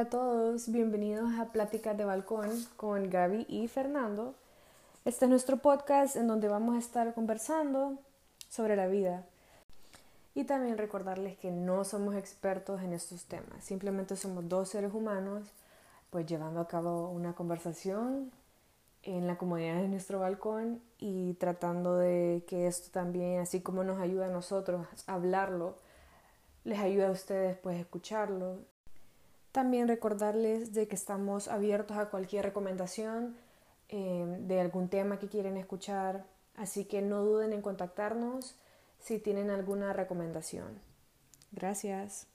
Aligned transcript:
A 0.00 0.06
todos, 0.06 0.72
bienvenidos 0.72 1.38
a 1.38 1.52
Pláticas 1.52 1.94
de 1.94 2.06
Balcón 2.06 2.48
con 2.78 3.10
Gaby 3.10 3.44
y 3.50 3.68
Fernando. 3.68 4.34
Este 5.04 5.26
es 5.26 5.28
nuestro 5.28 5.58
podcast 5.58 6.16
en 6.16 6.26
donde 6.26 6.48
vamos 6.48 6.74
a 6.74 6.78
estar 6.78 7.12
conversando 7.12 7.98
sobre 8.48 8.76
la 8.76 8.86
vida. 8.86 9.26
Y 10.34 10.44
también 10.44 10.78
recordarles 10.78 11.36
que 11.36 11.50
no 11.50 11.84
somos 11.84 12.14
expertos 12.14 12.80
en 12.80 12.94
estos 12.94 13.24
temas, 13.26 13.62
simplemente 13.62 14.16
somos 14.16 14.48
dos 14.48 14.70
seres 14.70 14.94
humanos 14.94 15.46
pues 16.08 16.24
llevando 16.24 16.60
a 16.60 16.66
cabo 16.66 17.10
una 17.10 17.34
conversación 17.34 18.32
en 19.02 19.26
la 19.26 19.36
comodidad 19.36 19.82
de 19.82 19.88
nuestro 19.88 20.18
balcón 20.18 20.80
y 20.98 21.34
tratando 21.34 21.96
de 21.96 22.42
que 22.48 22.66
esto 22.66 22.88
también, 22.90 23.40
así 23.40 23.60
como 23.60 23.84
nos 23.84 24.00
ayuda 24.00 24.28
a 24.28 24.30
nosotros 24.30 24.86
a 25.06 25.12
hablarlo, 25.12 25.76
les 26.64 26.78
ayuda 26.78 27.08
a 27.08 27.12
ustedes 27.12 27.58
pues 27.58 27.78
escucharlo. 27.78 28.69
También 29.52 29.88
recordarles 29.88 30.72
de 30.72 30.86
que 30.86 30.94
estamos 30.94 31.48
abiertos 31.48 31.96
a 31.96 32.10
cualquier 32.10 32.44
recomendación 32.44 33.36
eh, 33.88 34.36
de 34.40 34.60
algún 34.60 34.88
tema 34.88 35.18
que 35.18 35.28
quieren 35.28 35.56
escuchar, 35.56 36.24
así 36.56 36.84
que 36.84 37.02
no 37.02 37.24
duden 37.24 37.52
en 37.52 37.60
contactarnos 37.60 38.54
si 39.00 39.18
tienen 39.18 39.50
alguna 39.50 39.92
recomendación. 39.92 40.78
Gracias. 41.50 42.28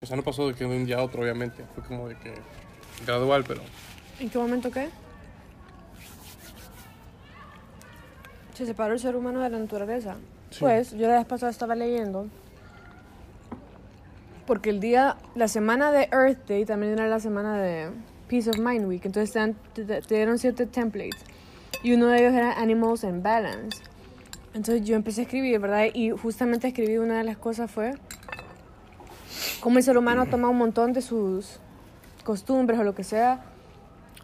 O 0.00 0.06
sea, 0.06 0.16
no 0.16 0.22
pasó 0.22 0.48
de 0.48 0.54
que 0.54 0.64
de 0.64 0.76
un 0.76 0.86
día 0.86 0.98
a 0.98 1.02
otro, 1.02 1.22
obviamente. 1.22 1.64
Fue 1.74 1.84
como 1.84 2.08
de 2.08 2.18
que 2.18 2.34
gradual, 3.04 3.44
pero 3.46 3.60
¿En 4.18 4.30
qué 4.30 4.38
momento 4.38 4.70
qué? 4.70 4.88
Se 8.54 8.66
separó 8.66 8.94
el 8.94 9.00
ser 9.00 9.16
humano 9.16 9.40
de 9.40 9.50
la 9.50 9.58
naturaleza. 9.58 10.16
Sí. 10.50 10.60
Pues 10.60 10.92
yo 10.92 11.08
la 11.08 11.14
vez 11.14 11.26
pasada 11.26 11.50
estaba 11.50 11.74
leyendo. 11.74 12.28
Porque 14.52 14.68
el 14.68 14.80
día, 14.80 15.16
la 15.34 15.48
semana 15.48 15.90
de 15.92 16.10
Earth 16.12 16.46
Day 16.46 16.66
también 16.66 16.92
era 16.92 17.08
la 17.08 17.20
semana 17.20 17.56
de 17.56 17.88
Peace 18.28 18.50
of 18.50 18.58
Mind 18.58 18.84
Week. 18.84 19.00
Entonces 19.02 19.32
te, 19.32 19.38
dan- 19.38 19.56
te- 19.72 20.02
te 20.02 20.14
dieron 20.14 20.38
siete 20.38 20.66
templates. 20.66 21.22
Y 21.82 21.94
uno 21.94 22.08
de 22.08 22.18
ellos 22.18 22.34
era 22.34 22.60
Animals 22.60 23.02
and 23.04 23.22
Balance. 23.22 23.78
Entonces 24.52 24.84
yo 24.84 24.94
empecé 24.94 25.22
a 25.22 25.24
escribir, 25.24 25.58
¿verdad? 25.58 25.86
Y 25.94 26.10
justamente 26.10 26.68
escribí 26.68 26.98
una 26.98 27.16
de 27.16 27.24
las 27.24 27.38
cosas 27.38 27.70
fue 27.70 27.94
cómo 29.60 29.78
el 29.78 29.84
ser 29.84 29.96
humano 29.96 30.26
toma 30.26 30.50
un 30.50 30.58
montón 30.58 30.92
de 30.92 31.00
sus 31.00 31.58
costumbres 32.22 32.78
o 32.78 32.84
lo 32.84 32.94
que 32.94 33.04
sea 33.04 33.40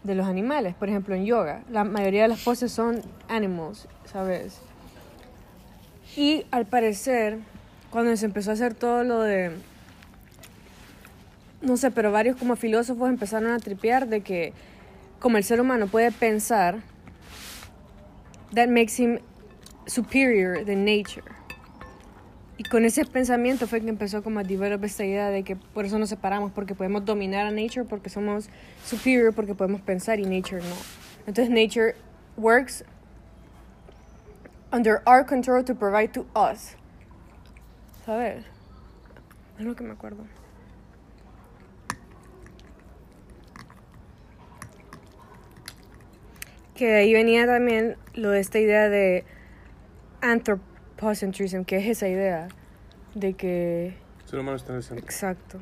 de 0.05 0.15
los 0.15 0.27
animales. 0.27 0.75
Por 0.75 0.91
ejemplo, 0.91 1.15
en 1.15 1.25
yoga, 1.25 1.62
la 1.71 1.84
mayoría 1.84 2.21
de 2.25 2.29
las 2.29 2.41
poses 2.41 2.71
son 2.71 3.01
animals, 3.29 3.89
¿sabes? 4.05 4.61
Y 6.17 6.45
al 6.51 6.67
parecer, 6.67 7.39
cuando 7.89 8.15
se 8.15 8.27
empezó 8.27 8.51
a 8.51 8.53
hacer 8.53 8.75
todo 8.75 9.05
lo 9.05 9.23
de... 9.23 9.53
No 11.61 11.77
sé, 11.77 11.91
pero 11.91 12.12
varios 12.12 12.37
como 12.37 12.56
filósofos 12.56 13.09
empezaron 13.09 13.51
a 13.51 13.59
tripear 13.59 14.09
de 14.09 14.20
que 14.20 14.53
como 15.19 15.37
el 15.37 15.45
ser 15.45 15.61
humano 15.61 15.89
puede 15.89 16.12
pensar, 16.12 16.83
that 18.55 18.69
makes 18.69 18.98
him 18.98 19.19
superior 19.87 20.65
than 20.65 20.84
nature. 20.84 21.25
Y 22.56 22.65
con 22.65 22.84
ese 22.84 23.05
pensamiento 23.05 23.67
fue 23.69 23.81
que 23.81 23.89
empezó 23.89 24.23
como 24.23 24.41
a 24.41 24.42
develop 24.42 24.83
esta 24.84 25.05
idea 25.05 25.31
de 25.31 25.45
que 25.45 25.55
por 25.56 25.84
eso 25.84 25.98
nos 25.98 26.09
separamos, 26.09 26.50
porque 26.53 26.75
podemos 26.75 27.05
dominar 27.05 27.47
a 27.47 27.50
nature, 27.50 27.84
porque 27.84 28.11
somos 28.11 28.48
superior, 28.84 29.33
porque 29.33 29.55
podemos 29.55 29.81
pensar 29.81 30.19
y 30.19 30.25
nature 30.25 30.61
no. 30.61 30.75
Entonces 31.27 31.50
nature 31.50 31.95
works 32.37 32.84
under 34.72 35.03
our 35.06 35.25
control 35.25 35.65
to 35.65 35.75
provide 35.75 36.09
to 36.12 36.27
us. 36.34 36.77
¿Sabes? 38.05 38.45
Es 39.59 39.65
lo 39.65 39.77
que 39.77 39.84
me 39.84 39.93
acuerdo. 39.93 40.25
Que 46.78 46.87
de 46.87 46.97
ahí 46.99 47.12
venía 47.12 47.44
también 47.44 47.97
lo 48.15 48.31
de 48.31 48.39
esta 48.39 48.61
idea 48.61 48.89
de 48.89 49.25
anthropocentrism, 50.21 51.65
que 51.65 51.78
es 51.78 51.87
esa 51.87 52.06
idea 52.06 52.47
de 53.16 53.34
que... 53.34 53.97
el 54.22 54.28
ser 54.28 54.39
humano 54.39 54.56
está 54.56 54.71
en 54.71 54.77
el 54.77 54.83
centro. 54.84 55.05
Exacto. 55.05 55.59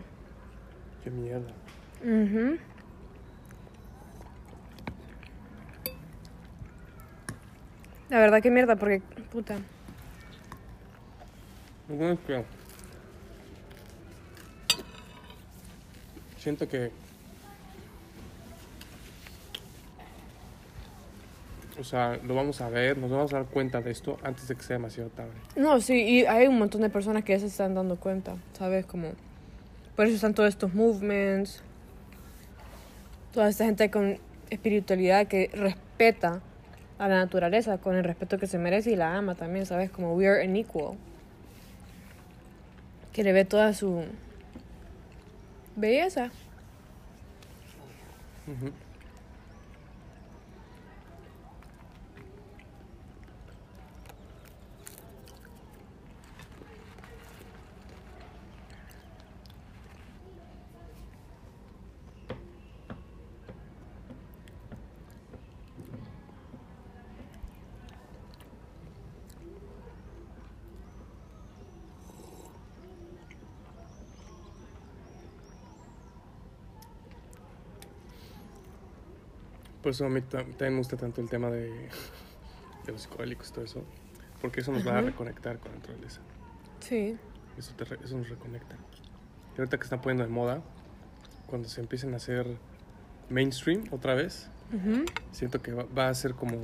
Qué 1.02 1.10
mierda. 1.10 1.54
Ujú. 2.04 2.58
La 8.10 8.18
verdad 8.18 8.42
que 8.42 8.50
mierda, 8.50 8.76
porque, 8.76 9.00
puta. 9.32 9.56
Siento 16.36 16.68
que 16.68 16.90
o 21.78 21.84
sea, 21.84 22.18
lo 22.24 22.34
vamos 22.34 22.60
a 22.60 22.68
ver, 22.68 22.98
nos 22.98 23.10
vamos 23.10 23.32
a 23.32 23.36
dar 23.36 23.46
cuenta 23.46 23.80
de 23.80 23.90
esto 23.90 24.18
antes 24.22 24.48
de 24.48 24.54
que 24.54 24.62
sea 24.62 24.76
demasiado 24.76 25.10
tarde. 25.10 25.32
No, 25.56 25.80
sí, 25.80 26.02
y 26.02 26.26
hay 26.26 26.46
un 26.46 26.58
montón 26.58 26.80
de 26.82 26.90
personas 26.90 27.24
que 27.24 27.32
ya 27.32 27.40
se 27.40 27.46
están 27.46 27.74
dando 27.74 27.96
cuenta, 27.96 28.36
¿sabes? 28.54 28.86
Como, 28.86 29.12
por 29.94 30.06
eso 30.06 30.14
están 30.14 30.34
todos 30.34 30.48
estos 30.48 30.74
movements, 30.74 31.62
toda 33.32 33.48
esta 33.48 33.64
gente 33.64 33.90
con 33.90 34.18
espiritualidad 34.50 35.26
que 35.26 35.50
respeta 35.52 36.40
a 36.98 37.08
la 37.08 37.16
naturaleza 37.16 37.78
con 37.78 37.94
el 37.96 38.04
respeto 38.04 38.38
que 38.38 38.46
se 38.46 38.58
merece 38.58 38.92
y 38.92 38.96
la 38.96 39.16
ama 39.16 39.34
también, 39.34 39.66
¿sabes? 39.66 39.90
Como 39.90 40.14
we 40.14 40.26
are 40.26 40.42
an 40.42 40.56
equal. 40.56 40.96
Que 43.12 43.22
le 43.22 43.32
ve 43.32 43.44
toda 43.44 43.74
su 43.74 44.04
belleza. 45.74 46.30
Ujú. 48.46 48.72
Por 79.86 79.92
eso 79.92 80.04
a 80.04 80.08
mí 80.08 80.20
ta- 80.20 80.38
también 80.44 80.72
me 80.72 80.78
gusta 80.78 80.96
tanto 80.96 81.20
el 81.20 81.28
tema 81.30 81.48
de, 81.48 81.70
de 81.70 82.92
los 82.92 83.02
psicodélicos 83.02 83.50
y 83.50 83.52
todo 83.52 83.64
eso. 83.64 83.84
Porque 84.42 84.58
eso 84.58 84.72
nos 84.72 84.84
va 84.84 84.98
a 84.98 85.00
reconectar 85.00 85.60
con 85.60 85.70
la 85.70 85.78
naturaleza. 85.78 86.20
Sí. 86.80 87.16
Eso, 87.56 87.72
te 87.76 87.84
re- 87.84 88.00
eso 88.04 88.18
nos 88.18 88.28
reconecta. 88.28 88.74
Y 89.56 89.60
ahorita 89.60 89.76
que 89.78 89.84
están 89.84 90.00
poniendo 90.00 90.24
de 90.24 90.28
moda, 90.30 90.60
cuando 91.46 91.68
se 91.68 91.80
empiecen 91.80 92.14
a 92.14 92.16
hacer 92.16 92.48
mainstream 93.30 93.84
otra 93.92 94.14
vez, 94.16 94.48
siento 95.30 95.62
que 95.62 95.72
va, 95.72 95.84
va 95.96 96.08
a 96.08 96.14
ser 96.14 96.34
como 96.34 96.58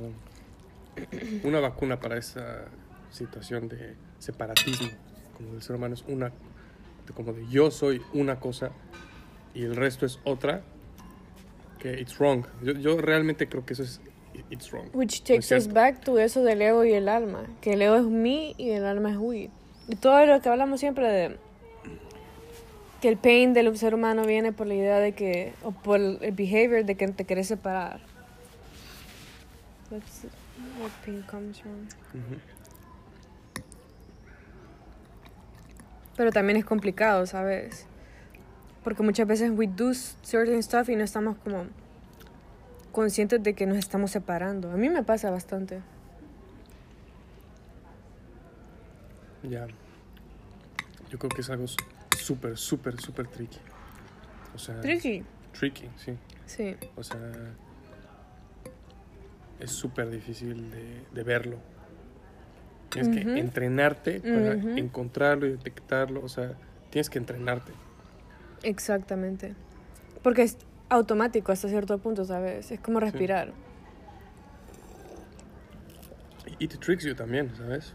una 1.45 1.61
vacuna 1.61 2.01
para 2.01 2.17
esa 2.17 2.65
situación 3.09 3.69
de 3.69 3.95
separatismo. 4.19 4.89
Como 5.37 5.53
el 5.53 5.61
ser 5.61 5.77
humano 5.77 5.93
es 5.93 6.03
una, 6.09 6.33
como 7.15 7.31
de 7.31 7.47
yo 7.47 7.71
soy 7.71 8.01
una 8.13 8.41
cosa 8.41 8.71
y 9.53 9.63
el 9.63 9.77
resto 9.77 10.05
es 10.05 10.19
otra, 10.25 10.61
que 11.83 11.99
it's 11.99 12.17
wrong. 12.17 12.45
Yo, 12.63 12.73
yo 12.73 12.97
realmente 12.99 13.47
creo 13.47 13.65
que 13.65 13.73
eso 13.73 13.83
es 13.83 13.99
it's 14.49 14.71
wrong. 14.71 14.89
Which 14.93 15.19
No 15.21 15.35
takes 15.35 15.55
us 15.55 15.67
back 15.67 16.03
to 16.05 16.17
eso 16.17 16.41
del 16.43 16.61
ego 16.61 16.85
y 16.85 16.93
el 16.93 17.09
alma. 17.09 17.45
Que 17.61 17.73
el 17.73 17.81
ego 17.81 17.95
es 17.95 18.05
me 18.05 18.55
y 18.57 18.71
el 18.71 18.85
alma 18.85 19.11
es 19.11 19.17
we. 19.17 19.49
Y 19.89 19.95
todo 19.95 20.25
lo 20.25 20.41
que 20.41 20.49
hablamos 20.49 20.79
siempre 20.79 21.07
de 21.07 21.37
que 23.01 23.09
el 23.09 23.17
pain 23.17 23.53
del 23.53 23.77
ser 23.77 23.93
humano 23.93 24.25
viene 24.25 24.53
por 24.53 24.65
la 24.65 24.75
idea 24.75 24.97
de 24.99 25.11
que, 25.11 25.53
o 25.61 25.71
por 25.71 25.99
el 25.99 26.31
behavior 26.31 26.85
de 26.85 26.95
que 26.95 27.05
te 27.09 27.25
quieres 27.25 27.47
separar. 27.47 27.99
That's 29.89 30.25
where 30.79 30.93
pain 31.05 31.21
comes 31.23 31.59
from. 31.59 31.89
Pero 36.15 36.31
también 36.31 36.57
es 36.57 36.63
complicado, 36.63 37.25
¿sabes? 37.25 37.87
Porque 38.83 39.03
muchas 39.03 39.27
veces 39.27 39.51
we 39.55 39.67
do 39.67 39.93
certain 39.93 40.61
stuff 40.61 40.89
y 40.89 40.95
no 40.95 41.03
estamos 41.03 41.37
como 41.37 41.65
conscientes 42.91 43.41
de 43.41 43.53
que 43.53 43.65
nos 43.65 43.77
estamos 43.77 44.11
separando. 44.11 44.71
A 44.71 44.75
mí 44.75 44.89
me 44.89 45.03
pasa 45.03 45.31
bastante. 45.31 45.81
Ya. 49.43 49.67
Yo 51.09 51.19
creo 51.19 51.29
que 51.29 51.41
es 51.41 51.49
algo 51.49 51.65
súper, 52.17 52.57
súper, 52.57 52.99
súper 52.99 53.27
tricky. 53.27 53.59
O 54.55 54.59
sea, 54.59 54.79
Tricky. 54.81 55.23
tricky, 55.57 55.89
sí. 55.97 56.13
Sí. 56.45 56.75
O 56.95 57.03
sea, 57.03 57.19
es 59.59 59.71
súper 59.71 60.09
difícil 60.09 60.69
de, 60.71 61.03
de 61.11 61.23
verlo. 61.23 61.57
Tienes 62.89 63.15
que 63.15 63.39
entrenarte 63.39 64.19
para 64.19 64.53
encontrarlo 64.77 65.47
y 65.47 65.51
detectarlo. 65.51 66.23
O 66.23 66.29
sea, 66.29 66.53
tienes 66.91 67.09
que 67.09 67.17
entrenarte. 67.17 67.71
Exactamente. 68.63 69.53
Porque 70.21 70.43
es 70.43 70.57
automático 70.89 71.51
hasta 71.51 71.67
cierto 71.67 71.97
punto, 71.97 72.25
¿sabes? 72.25 72.71
Es 72.71 72.79
como 72.79 72.99
respirar. 72.99 73.51
Y 76.59 76.67
te 76.67 76.77
tricks 76.77 77.03
you 77.03 77.15
también, 77.15 77.51
¿sabes? 77.55 77.93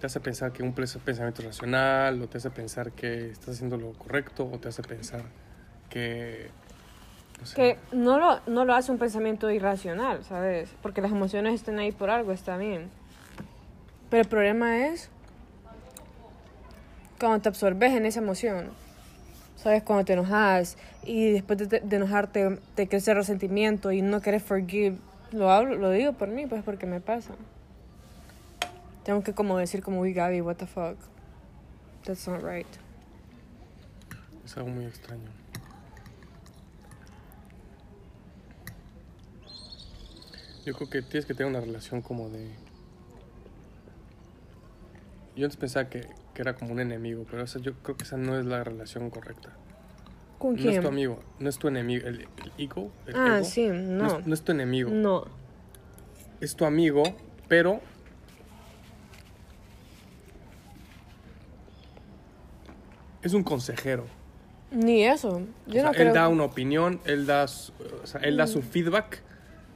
Te 0.00 0.06
hace 0.06 0.20
pensar 0.20 0.52
que 0.52 0.62
un 0.62 0.74
pens- 0.74 0.98
pensamiento 0.98 1.42
es 1.42 1.48
racional, 1.48 2.20
o 2.22 2.28
te 2.28 2.38
hace 2.38 2.50
pensar 2.50 2.92
que 2.92 3.30
estás 3.30 3.56
haciendo 3.56 3.76
lo 3.76 3.92
correcto, 3.92 4.48
o 4.50 4.58
te 4.58 4.68
hace 4.68 4.82
pensar 4.82 5.22
que... 5.90 6.50
No 7.40 7.46
sé. 7.46 7.54
Que 7.54 7.78
no 7.92 8.18
lo, 8.18 8.40
no 8.46 8.64
lo 8.64 8.74
hace 8.74 8.90
un 8.90 8.98
pensamiento 8.98 9.50
irracional, 9.50 10.24
¿sabes? 10.24 10.70
Porque 10.82 11.02
las 11.02 11.10
emociones 11.10 11.54
están 11.54 11.78
ahí 11.78 11.92
por 11.92 12.08
algo, 12.10 12.32
está 12.32 12.56
bien. 12.56 12.88
Pero 14.08 14.22
el 14.22 14.28
problema 14.28 14.86
es 14.86 15.10
cuando 17.18 17.40
te 17.40 17.48
absorbes 17.48 17.92
en 17.92 18.06
esa 18.06 18.20
emoción. 18.20 18.70
¿Sabes? 19.56 19.82
Cuando 19.82 20.04
te 20.04 20.12
enojas 20.12 20.76
y 21.02 21.32
después 21.32 21.58
de, 21.58 21.80
de 21.80 21.96
enojarte 21.96 22.58
te 22.74 22.88
crece 22.88 23.12
el 23.12 23.16
resentimiento 23.16 23.90
y 23.90 24.02
no 24.02 24.20
quieres 24.20 24.42
forgive. 24.42 24.98
Lo 25.32 25.50
hablo, 25.50 25.76
lo 25.76 25.90
digo 25.90 26.12
por 26.12 26.28
mí, 26.28 26.46
pues 26.46 26.62
porque 26.62 26.86
me 26.86 27.00
pasa. 27.00 27.34
Tengo 29.04 29.22
que 29.22 29.32
como 29.32 29.56
decir 29.56 29.82
como, 29.82 30.00
uy 30.00 30.12
Gaby, 30.12 30.40
what 30.40 30.56
the 30.56 30.66
fuck. 30.66 30.96
That's 32.04 32.26
not 32.28 32.42
right. 32.42 32.66
Es 34.44 34.56
algo 34.56 34.70
muy 34.70 34.84
extraño. 34.84 35.30
Yo 40.64 40.74
creo 40.74 40.90
que 40.90 41.02
tienes 41.02 41.26
que 41.26 41.34
tener 41.34 41.50
una 41.50 41.60
relación 41.60 42.02
como 42.02 42.28
de... 42.28 42.50
Yo 45.36 45.44
antes 45.44 45.56
pensaba 45.56 45.88
que, 45.88 46.08
que 46.36 46.42
era 46.42 46.54
como 46.54 46.72
un 46.72 46.80
enemigo, 46.80 47.24
pero 47.30 47.42
esa, 47.44 47.58
yo 47.60 47.72
creo 47.82 47.96
que 47.96 48.04
esa 48.04 48.18
no 48.18 48.38
es 48.38 48.44
la 48.44 48.62
relación 48.62 49.08
correcta. 49.08 49.48
¿Con 50.36 50.54
No 50.54 50.60
quién? 50.60 50.74
es 50.74 50.80
tu 50.82 50.88
amigo, 50.88 51.18
no 51.38 51.48
es 51.48 51.58
tu 51.58 51.66
enemigo. 51.66 52.06
El, 52.06 52.20
el 52.20 52.52
ego, 52.58 52.92
el 53.06 53.16
ah, 53.16 53.36
ego, 53.38 53.44
sí, 53.46 53.66
no. 53.68 54.04
no. 54.04 54.18
es, 54.18 54.26
no 54.26 54.34
es 54.34 54.42
tu 54.42 54.52
enemigo. 54.52 54.90
No. 54.90 55.24
Es 56.42 56.54
tu 56.54 56.66
amigo, 56.66 57.02
pero... 57.48 57.80
Es 63.22 63.34
un 63.34 63.42
consejero. 63.42 64.04
Ni 64.70 65.04
eso. 65.04 65.28
O 65.36 65.40
Yo 65.66 65.72
sea, 65.74 65.84
no 65.84 65.90
él 65.90 65.96
creo. 65.96 66.14
da 66.14 66.28
una 66.28 66.44
opinión, 66.44 67.00
él 67.04 67.26
da, 67.26 67.46
su, 67.48 67.72
o 68.02 68.06
sea, 68.06 68.20
él 68.20 68.36
da 68.36 68.44
Mm. 68.44 68.48
su 68.48 68.62
feedback, 68.62 69.22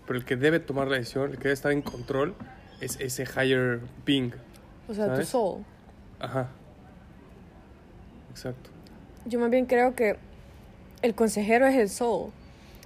pero 0.07 0.19
el 0.19 0.25
que 0.25 0.37
debe 0.37 0.61
tomar 0.61 0.89
la 0.89 0.97
decisión, 0.99 1.31
el 1.31 1.37
que 1.37 1.45
debe 1.45 1.55
estar 1.55 1.73
en 1.73 1.83
control, 1.83 2.35
es 2.81 2.99
ese 3.01 3.25
higher 3.25 3.81
being. 4.05 4.33
O 4.89 4.95
sea, 4.95 5.07
tu 5.07 5.11
¿sabes? 5.13 5.29
soul. 5.29 5.65
Ajá. 6.21 6.49
Exacto. 8.31 8.71
Yo 9.27 9.41
más 9.41 9.51
bien 9.51 9.67
creo 9.67 9.95
que 9.95 10.17
el 11.03 11.15
consejero 11.15 11.67
es 11.67 11.77
el 11.77 11.89
soul. 11.89 12.31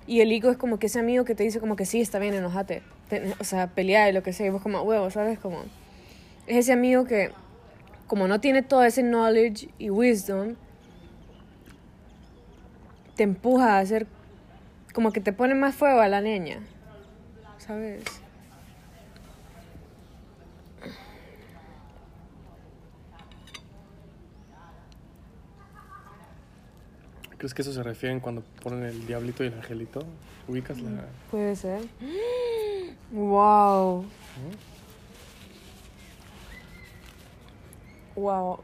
Y 0.06 0.20
el 0.20 0.31
ego 0.32 0.50
es 0.50 0.56
como 0.56 0.78
que 0.78 0.86
ese 0.86 0.98
amigo 0.98 1.25
que 1.25 1.34
te 1.34 1.44
dice 1.44 1.60
como 1.60 1.76
que 1.76 1.86
sí, 1.86 2.00
está 2.00 2.19
bien, 2.19 2.34
enojate. 2.34 2.82
Te- 3.08 3.34
o 3.40 3.44
sea, 3.44 3.70
lo 4.12 4.22
que 4.22 4.32
sea. 4.32 4.46
Y 4.46 4.50
vos 4.50 4.62
como, 4.62 4.82
huevo, 4.82 5.10
¿sabes? 5.10 5.38
Como... 5.38 5.58
Es 6.46 6.56
ese 6.56 6.72
amigo 6.72 7.04
que, 7.04 7.31
como 8.06 8.28
no 8.28 8.40
tiene 8.40 8.62
todo 8.62 8.84
ese 8.84 9.02
knowledge 9.02 9.69
y 9.78 9.90
wisdom, 9.90 10.56
te 13.16 13.22
empuja 13.22 13.76
a 13.76 13.78
hacer... 13.81 14.06
Como 14.92 15.10
que 15.10 15.20
te 15.20 15.32
pone 15.32 15.54
más 15.54 15.75
fuego 15.75 16.00
a 16.00 16.08
la 16.08 16.20
leña. 16.20 16.60
¿Sabes? 17.58 18.04
¿Crees 27.44 27.52
que 27.52 27.61
eso 27.61 27.75
se 27.75 27.82
refieren 27.82 28.20
cuando 28.20 28.43
ponen 28.62 28.85
el 28.85 29.06
diablito 29.06 29.44
y 29.44 29.49
el 29.49 29.52
angelito? 29.52 30.02
¿Ubicas 30.49 30.81
la...? 30.81 31.05
Puede 31.31 31.55
ser. 31.55 31.82
Wow. 33.12 34.06
Wow. 38.17 38.61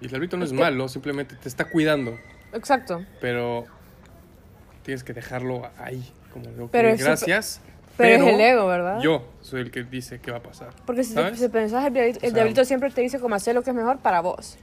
Y 0.00 0.06
el 0.06 0.10
diablito 0.10 0.36
no 0.36 0.42
Es 0.44 0.50
es, 0.50 0.56
que- 0.56 0.64
malo, 0.64 0.88
simplemente 0.88 1.36
te 1.36 1.48
está 1.48 1.66
cuidando, 1.66 2.18
Exacto. 2.52 3.04
pero 3.20 3.66
tienes 4.82 5.04
que 5.04 5.12
dejarlo 5.12 5.70
ahí. 5.78 6.12
Como 6.32 6.46
ok, 6.64 6.70
Pero 6.72 6.88
es 6.88 7.04
gracias, 7.04 7.60
Pero, 7.96 8.26
es 8.26 8.34
el 8.34 8.40
ego, 8.40 8.66
¿verdad? 8.66 8.98
yo 9.00 9.22
soy 9.42 9.60
el 9.60 9.70
que 9.70 9.84
dice 9.84 10.18
qué 10.20 10.32
va 10.32 10.38
a 10.38 10.42
pasar. 10.42 10.70
Porque 10.86 11.04
si, 11.04 11.14
¿sabes? 11.14 11.38
si 11.38 11.48
pensás, 11.48 11.86
el 11.86 11.92
diablito, 11.92 12.18
el 12.18 12.30
sea- 12.32 12.34
diablito 12.34 12.64
siempre 12.64 12.90
te 12.90 13.00
dice 13.00 13.20
como 13.20 13.36
hacer 13.36 13.54
lo 13.54 13.62
que 13.62 13.70
es 13.70 13.76
mejor 13.76 13.98
para 13.98 14.20
vos. 14.22 14.58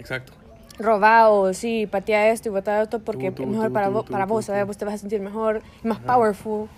Exacto. 0.00 0.32
Robado, 0.78 1.52
sí, 1.54 1.86
patea 1.86 2.30
esto 2.30 2.48
y 2.48 2.52
botea 2.52 2.82
esto 2.82 3.00
porque 3.00 3.30
Tú, 3.30 3.36
tú, 3.36 3.42
es 3.44 3.48
mejor 3.48 3.68
tú, 3.68 3.72
para, 3.74 3.88
vos, 3.88 4.04
para 4.04 4.26
vos. 4.26 4.44
¿sabes? 4.44 4.66
Vos 4.66 4.76
te 4.76 4.84
vas 4.84 4.94
a 4.94 4.98
sentir 4.98 5.20
mejor 5.20 5.62
y 5.82 5.88
más 5.88 5.98
Ajá. 5.98 6.06
powerful. 6.14 6.68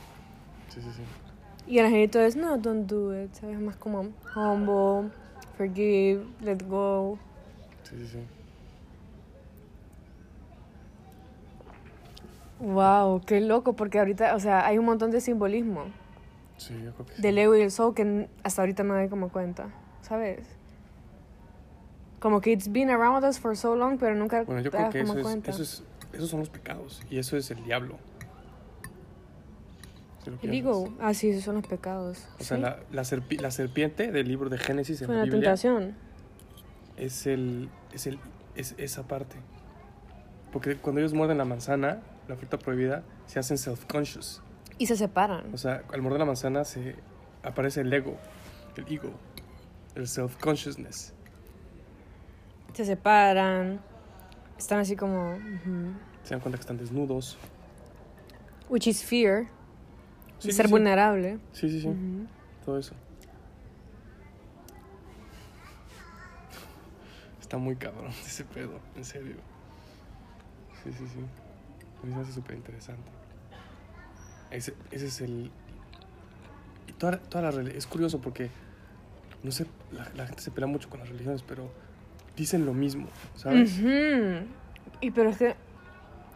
Sí, 0.68 0.80
sí, 0.80 0.88
sí. 0.96 1.02
Y 1.66 1.78
el 1.78 1.86
angelito 1.86 2.20
es, 2.20 2.36
no, 2.36 2.56
don't 2.58 2.88
do 2.88 3.14
it, 3.20 3.32
¿sabes? 3.34 3.58
Más 3.60 3.76
como 3.76 4.06
humble, 4.34 5.10
forgive, 5.56 6.24
let 6.40 6.58
go. 6.68 7.18
Sí, 7.82 7.96
sí, 7.98 8.06
sí. 8.06 8.18
Wow, 12.60 13.20
qué 13.24 13.40
loco, 13.40 13.74
porque 13.74 13.98
ahorita, 13.98 14.34
o 14.34 14.40
sea, 14.40 14.66
hay 14.66 14.78
un 14.78 14.84
montón 14.84 15.10
de 15.10 15.20
simbolismo 15.20 15.84
Sí, 16.56 16.74
yo 16.84 16.92
creo 16.92 17.06
que 17.06 17.14
sí. 17.14 17.22
del 17.22 17.38
ego 17.38 17.54
y 17.56 17.60
el 17.62 17.70
soul 17.70 17.94
que 17.94 18.28
hasta 18.42 18.62
ahorita 18.62 18.82
no 18.82 18.94
me 18.94 19.00
doy 19.00 19.08
como 19.08 19.28
cuenta, 19.28 19.68
¿sabes? 20.02 20.40
Como 22.20 22.40
que 22.40 22.52
it's 22.52 22.70
been 22.70 22.90
around 22.90 23.24
us 23.24 23.38
for 23.38 23.56
so 23.56 23.76
long, 23.76 23.98
pero 23.98 24.14
nunca 24.14 24.42
Bueno, 24.44 24.60
yo 24.60 24.70
te 24.70 24.76
creo 24.76 24.82
das 24.86 24.92
que 24.92 25.00
como 25.04 25.18
eso 25.18 25.28
es, 25.30 25.48
eso 25.48 25.62
es, 25.62 25.84
esos 26.12 26.28
son 26.30 26.40
los 26.40 26.48
pecados 26.50 27.00
y 27.10 27.18
eso 27.18 27.36
es 27.36 27.50
el 27.50 27.62
diablo. 27.64 27.98
El 30.42 30.52
ego, 30.52 30.92
ah, 31.00 31.14
sí, 31.14 31.30
esos 31.30 31.44
son 31.44 31.54
los 31.56 31.66
pecados. 31.66 32.26
O 32.38 32.44
sea, 32.44 32.56
Sí. 32.58 32.62
la, 32.62 32.78
la, 32.92 33.02
serpi- 33.02 33.40
la 33.40 33.50
serpiente 33.50 34.12
del 34.12 34.28
libro 34.28 34.50
de 34.50 34.58
Génesis 34.58 35.00
en 35.00 35.06
Fue 35.06 35.16
la 35.16 35.22
Biblia 35.22 35.40
tentación. 35.40 35.94
es 36.98 37.26
el 37.26 37.70
es 37.94 38.06
el 38.06 38.18
es 38.54 38.74
esa 38.76 39.04
parte. 39.04 39.36
Porque 40.52 40.76
cuando 40.76 41.00
ellos 41.00 41.14
muerden 41.14 41.38
la 41.38 41.44
manzana, 41.46 42.00
la 42.26 42.36
fruta 42.36 42.58
prohibida, 42.58 43.04
se 43.26 43.38
hacen 43.38 43.56
self-conscious. 43.56 44.42
Y 44.76 44.86
se 44.86 44.96
separan. 44.96 45.52
O 45.54 45.56
sea, 45.58 45.82
al 45.92 46.02
morder 46.02 46.18
la 46.18 46.24
manzana 46.26 46.64
se 46.64 46.96
aparece 47.42 47.80
el 47.82 47.92
ego, 47.92 48.16
el 48.76 48.92
ego, 48.92 49.10
el 49.94 50.06
self-consciousness. 50.08 51.14
Se 52.72 52.84
separan. 52.84 53.80
Están 54.58 54.80
así 54.80 54.96
como. 54.96 55.36
Se 56.22 56.30
dan 56.30 56.40
cuenta 56.40 56.58
que 56.58 56.62
están 56.62 56.76
desnudos. 56.76 57.38
Which 58.68 58.86
is 58.86 59.02
fear. 59.02 59.46
Sí, 60.38 60.52
ser 60.52 60.66
sí. 60.66 60.72
vulnerable. 60.72 61.38
Sí, 61.52 61.70
sí, 61.70 61.80
sí. 61.80 61.88
Todo 62.64 62.78
eso. 62.78 62.94
Está 67.40 67.56
muy 67.56 67.76
cabrón 67.76 68.10
ese 68.26 68.44
pedo, 68.44 68.78
en 68.94 69.04
serio. 69.04 69.36
Sí, 70.84 70.92
sí, 70.92 71.06
sí. 71.06 71.24
A 72.02 72.06
mí 72.06 72.14
me 72.14 72.20
hace 72.20 72.32
súper 72.32 72.56
interesante. 72.56 73.10
Ese, 74.50 74.74
ese 74.90 75.06
es 75.06 75.20
el... 75.20 75.50
Y 76.86 76.92
toda, 76.92 77.18
toda 77.18 77.50
la 77.50 77.70
Es 77.70 77.86
curioso 77.86 78.20
porque, 78.20 78.50
no 79.42 79.50
sé, 79.50 79.66
la, 79.90 80.08
la 80.14 80.26
gente 80.26 80.42
se 80.42 80.50
pelea 80.50 80.68
mucho 80.68 80.88
con 80.88 81.00
las 81.00 81.08
religiones, 81.08 81.42
pero 81.42 81.70
dicen 82.42 82.66
lo 82.66 82.74
mismo, 82.74 83.06
¿sabes? 83.34 83.80
Y 85.00 85.10
pero 85.10 85.30
es 85.30 85.38
que. 85.38 85.54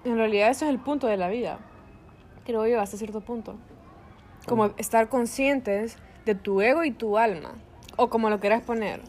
En 0.05 0.17
realidad, 0.17 0.51
eso 0.51 0.65
es 0.65 0.71
el 0.73 0.81
punto 0.81 1.07
de 1.07 1.17
la 1.17 1.29
vida. 1.29 1.61
Creo 2.45 2.67
yo, 2.67 2.81
hasta 2.81 2.97
cierto 2.97 3.21
punto. 3.21 3.57
Como 4.47 4.65
¿Cómo? 4.65 4.75
estar 4.79 5.09
conscientes 5.09 5.97
de 6.27 6.35
tu 6.35 6.61
ego 6.61 6.83
y 6.85 6.91
tu 6.91 7.19
alma. 7.19 7.53
O 7.97 8.11
como 8.11 8.29
lo 8.29 8.41
quieras 8.41 8.63
poner. 8.63 9.01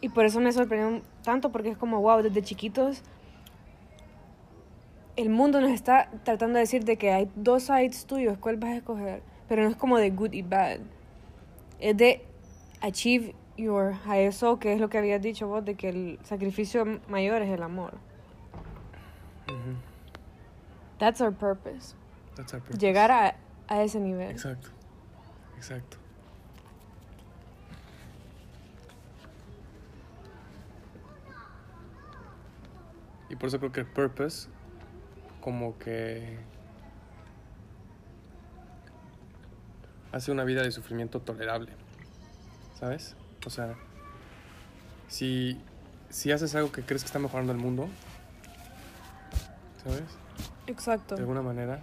Y 0.00 0.08
por 0.10 0.24
eso 0.24 0.40
me 0.40 0.52
sorprendió 0.52 1.02
tanto 1.24 1.50
porque 1.50 1.70
es 1.70 1.76
como, 1.76 2.00
wow, 2.00 2.22
desde 2.22 2.42
chiquitos 2.42 3.02
el 5.18 5.30
mundo 5.30 5.60
nos 5.60 5.72
está 5.72 6.08
tratando 6.22 6.54
de 6.54 6.60
decir 6.60 6.84
de 6.84 6.96
que 6.96 7.10
hay 7.10 7.28
dos 7.34 7.64
sides 7.64 8.06
tuyos, 8.06 8.38
¿cuál 8.38 8.56
vas 8.56 8.70
a 8.70 8.76
escoger? 8.76 9.20
Pero 9.48 9.64
no 9.64 9.68
es 9.68 9.74
como 9.74 9.98
de 9.98 10.10
good 10.10 10.32
y 10.32 10.42
bad. 10.42 10.78
Es 11.80 11.96
de 11.96 12.24
achieve 12.80 13.34
your 13.58 13.94
soul, 14.32 14.58
que 14.58 14.72
es 14.72 14.80
lo 14.80 14.88
que 14.88 14.98
habías 14.98 15.20
dicho 15.20 15.46
vos, 15.48 15.64
de 15.64 15.74
que 15.74 15.88
el 15.88 16.18
sacrificio 16.22 16.84
mayor 17.08 17.42
es 17.42 17.50
el 17.50 17.62
amor. 17.62 17.94
That's 20.98 21.20
our 21.20 21.32
purpose. 21.32 21.94
That's 22.34 22.54
our 22.54 22.60
purpose. 22.60 22.78
Llegar 22.78 23.10
a, 23.10 23.36
a 23.68 23.82
ese 23.82 24.00
nivel. 24.00 24.30
Exacto, 24.30 24.70
exacto. 25.56 25.96
Y 33.30 33.36
por 33.36 33.48
eso 33.48 33.58
creo 33.58 33.72
que 33.72 33.80
el 33.80 33.86
purpose, 33.86 34.48
como 35.40 35.78
que 35.78 36.38
hace 40.12 40.32
una 40.32 40.44
vida 40.44 40.62
de 40.62 40.70
sufrimiento 40.72 41.20
tolerable, 41.20 41.72
¿sabes? 42.74 43.17
O 43.46 43.50
sea, 43.50 43.74
si, 45.08 45.58
si 46.10 46.32
haces 46.32 46.54
algo 46.54 46.70
que 46.70 46.82
crees 46.82 47.02
que 47.02 47.06
está 47.06 47.18
mejorando 47.18 47.52
el 47.52 47.58
mundo, 47.58 47.88
¿sabes? 49.82 50.02
Exacto. 50.66 51.14
De 51.14 51.22
alguna 51.22 51.42
manera. 51.42 51.80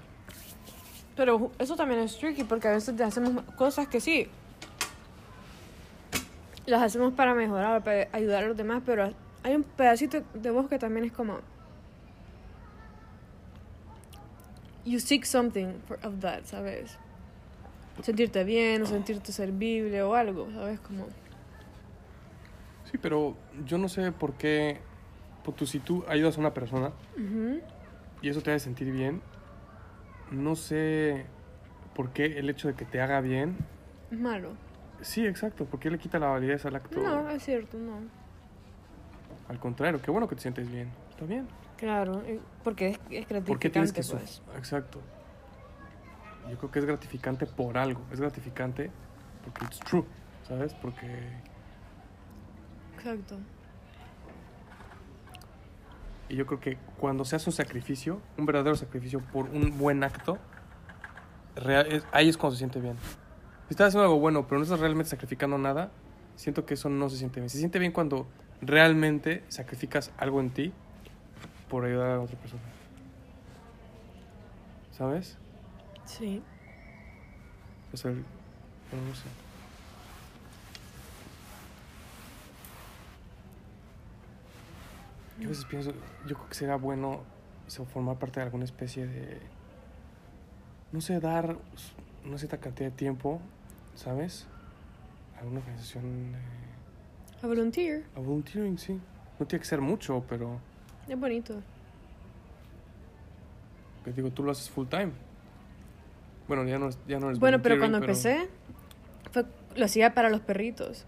Pero 1.16 1.52
eso 1.60 1.76
también 1.76 2.02
es 2.02 2.18
tricky 2.18 2.44
porque 2.44 2.68
a 2.68 2.72
veces 2.72 3.00
hacemos 3.02 3.44
cosas 3.56 3.88
que 3.88 4.00
sí. 4.00 4.28
Las 6.66 6.82
hacemos 6.82 7.14
para 7.14 7.34
mejorar, 7.34 7.84
para 7.84 8.08
ayudar 8.12 8.44
a 8.44 8.48
los 8.48 8.58
demás, 8.58 8.82
pero 8.86 9.14
hay 9.44 9.56
un 9.56 9.64
pedacito 9.64 10.24
de 10.34 10.52
vos 10.52 10.68
que 10.68 10.80
también 10.80 11.06
es 11.06 11.12
como. 11.12 11.40
You 14.84 15.00
seek 15.00 15.26
something 15.26 15.80
for, 15.88 16.00
of 16.04 16.20
that, 16.20 16.44
¿sabes? 16.46 16.98
Sentirte 18.04 18.44
bien 18.44 18.82
o 18.82 18.86
sentirte 18.86 19.32
servible 19.32 20.04
o 20.04 20.16
algo, 20.16 20.52
¿sabes? 20.52 20.80
Como. 20.80 21.08
Sí, 22.96 23.00
pero 23.02 23.36
yo 23.66 23.78
no 23.78 23.90
sé 23.90 24.14
por 24.14 24.36
qué. 24.36 24.80
Pues 25.44 25.58
tú, 25.58 25.66
si 25.66 25.80
tú 25.80 26.06
ayudas 26.08 26.38
a 26.38 26.40
una 26.40 26.54
persona 26.54 26.92
y 28.22 28.30
eso 28.30 28.40
te 28.40 28.52
hace 28.52 28.64
sentir 28.64 28.90
bien, 28.90 29.22
no 30.32 30.56
sé 30.56 31.26
por 31.94 32.12
qué 32.12 32.40
el 32.40 32.50
hecho 32.50 32.70
de 32.70 32.74
que 32.74 32.86
te 32.86 33.02
haga 33.02 33.20
bien. 33.20 33.58
Es 34.12 34.18
malo. 34.18 34.54
Sí, 35.02 35.28
exacto, 35.28 35.66
¿por 35.66 35.82
qué 35.82 35.92
le 35.92 36.00
quita 36.00 36.20
la 36.20 36.28
validez 36.28 36.66
al 36.66 36.78
acto? 36.78 37.02
No, 37.02 37.30
es 37.30 37.44
cierto, 37.44 37.78
no. 37.78 38.00
Al 39.50 39.60
contrario, 39.60 40.02
qué 40.02 40.10
bueno 40.10 40.30
que 40.30 40.36
te 40.36 40.44
sientes 40.44 40.72
bien. 40.72 40.90
Está 41.10 41.26
bien. 41.26 41.50
Claro, 41.76 42.24
porque 42.64 42.88
es, 42.88 42.94
es 43.10 43.28
gratificante, 43.28 43.52
¿Por 43.52 43.60
qué 43.60 43.70
tienes 43.70 43.92
que 43.92 44.04
pues. 44.04 44.42
Exacto. 44.56 45.02
Yo 46.50 46.58
creo 46.58 46.72
que 46.72 46.80
es 46.80 46.86
gratificante 46.86 47.46
por 47.46 47.78
algo. 47.78 48.00
Es 48.14 48.22
gratificante 48.22 48.90
porque 49.44 49.66
it's 49.66 49.80
true, 49.80 50.06
¿sabes? 50.48 50.74
Porque 50.76 51.10
Exacto. 52.98 53.38
y 56.28 56.36
yo 56.36 56.48
creo 56.48 56.60
que 56.60 56.78
cuando 57.00 57.24
se 57.24 57.36
hace 57.36 57.50
un 57.52 57.56
sacrificio, 57.56 58.20
un 58.38 58.48
verdadero 58.48 58.76
sacrificio 58.76 59.20
por 59.20 59.46
un 59.46 59.78
buen 59.78 60.04
acto, 60.04 60.40
real- 61.56 61.86
es- 61.92 62.04
ahí 62.12 62.28
es 62.30 62.36
cuando 62.36 62.56
se 62.56 62.60
siente 62.60 62.80
bien. 62.80 62.96
Si 63.68 63.74
estás 63.76 63.90
haciendo 63.90 64.06
algo 64.06 64.20
bueno, 64.20 64.48
pero 64.48 64.58
no 64.58 64.64
estás 64.64 64.80
realmente 64.80 65.10
sacrificando 65.12 65.60
nada, 65.60 65.92
siento 66.36 66.66
que 66.66 66.74
eso 66.74 66.90
no 66.90 67.10
se 67.12 67.18
siente 67.18 67.40
bien. 67.40 67.50
Se 67.52 67.60
siente 67.60 67.78
bien 67.78 67.92
cuando 67.92 68.26
realmente 68.62 69.44
sacrificas 69.50 70.12
algo 70.18 70.40
en 70.42 70.50
ti 70.50 70.74
por 71.70 71.86
ayudar 71.86 72.10
a 72.12 72.20
otra 72.20 72.38
persona. 72.40 72.64
¿Sabes? 74.92 75.38
Sí. 76.06 76.42
O 77.94 77.98
sea, 77.98 78.12
bueno, 78.12 78.26
no 79.10 79.14
sé. 79.16 79.26
Yo 85.40 85.48
a 85.48 85.50
veces 85.50 85.66
pienso, 85.66 85.92
yo 86.26 86.36
creo 86.36 86.48
que 86.50 86.56
sería 86.56 86.76
bueno 86.78 87.22
formar 87.94 88.18
parte 88.18 88.40
de 88.40 88.46
alguna 88.46 88.64
especie 88.66 89.06
de, 89.08 89.40
no 90.92 91.02
sé, 91.02 91.20
dar 91.20 91.58
una 92.26 92.38
cierta 92.38 92.58
cantidad 92.60 92.90
de 92.90 92.96
tiempo, 92.96 93.42
¿sabes? 93.96 94.48
A 95.42 95.46
una 95.46 95.60
organización 95.60 96.32
de, 96.32 96.38
A 97.44 97.48
volunteer. 97.48 98.06
a 98.16 98.20
volunteering, 98.20 98.78
sí. 98.78 99.00
No 99.40 99.46
tiene 99.46 99.62
que 99.62 99.68
ser 99.68 99.82
mucho, 99.82 100.24
pero, 100.30 100.60
Es 101.10 101.20
bonito. 101.20 101.62
que 104.04 104.12
digo, 104.14 104.30
tú 104.32 104.44
lo 104.44 104.52
haces 104.52 104.70
full 104.70 104.88
time. 104.88 105.12
Bueno, 106.48 106.64
ya 106.66 106.78
no, 106.78 106.90
es- 106.90 107.00
ya 107.08 107.20
no 107.20 107.28
eres 107.28 107.40
Bueno, 107.40 107.62
pero 107.62 107.80
cuando 107.80 107.98
empecé, 107.98 108.48
fue, 109.32 109.46
lo 109.76 109.86
hacía 109.86 110.14
para 110.14 110.30
los 110.30 110.42
perritos. 110.42 111.06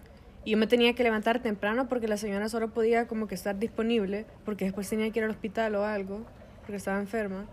Y 0.48 0.52
yo 0.52 0.58
me 0.58 0.66
tenía 0.66 0.94
que 0.94 1.04
levantar 1.04 1.42
temprano 1.42 1.90
porque 1.90 2.08
la 2.08 2.16
señora 2.16 2.48
solo 2.48 2.70
podía 2.70 3.06
como 3.06 3.28
que 3.28 3.36
estar 3.36 3.60
disponible, 3.60 4.26
porque 4.46 4.64
después 4.64 4.90
tenía 4.90 5.12
que 5.12 5.20
ir 5.20 5.26
al 5.26 5.32
hospital 5.32 5.76
o 5.76 5.84
algo, 5.84 6.26
porque 6.62 6.78
estaba 6.78 7.02
enferma. 7.02 7.46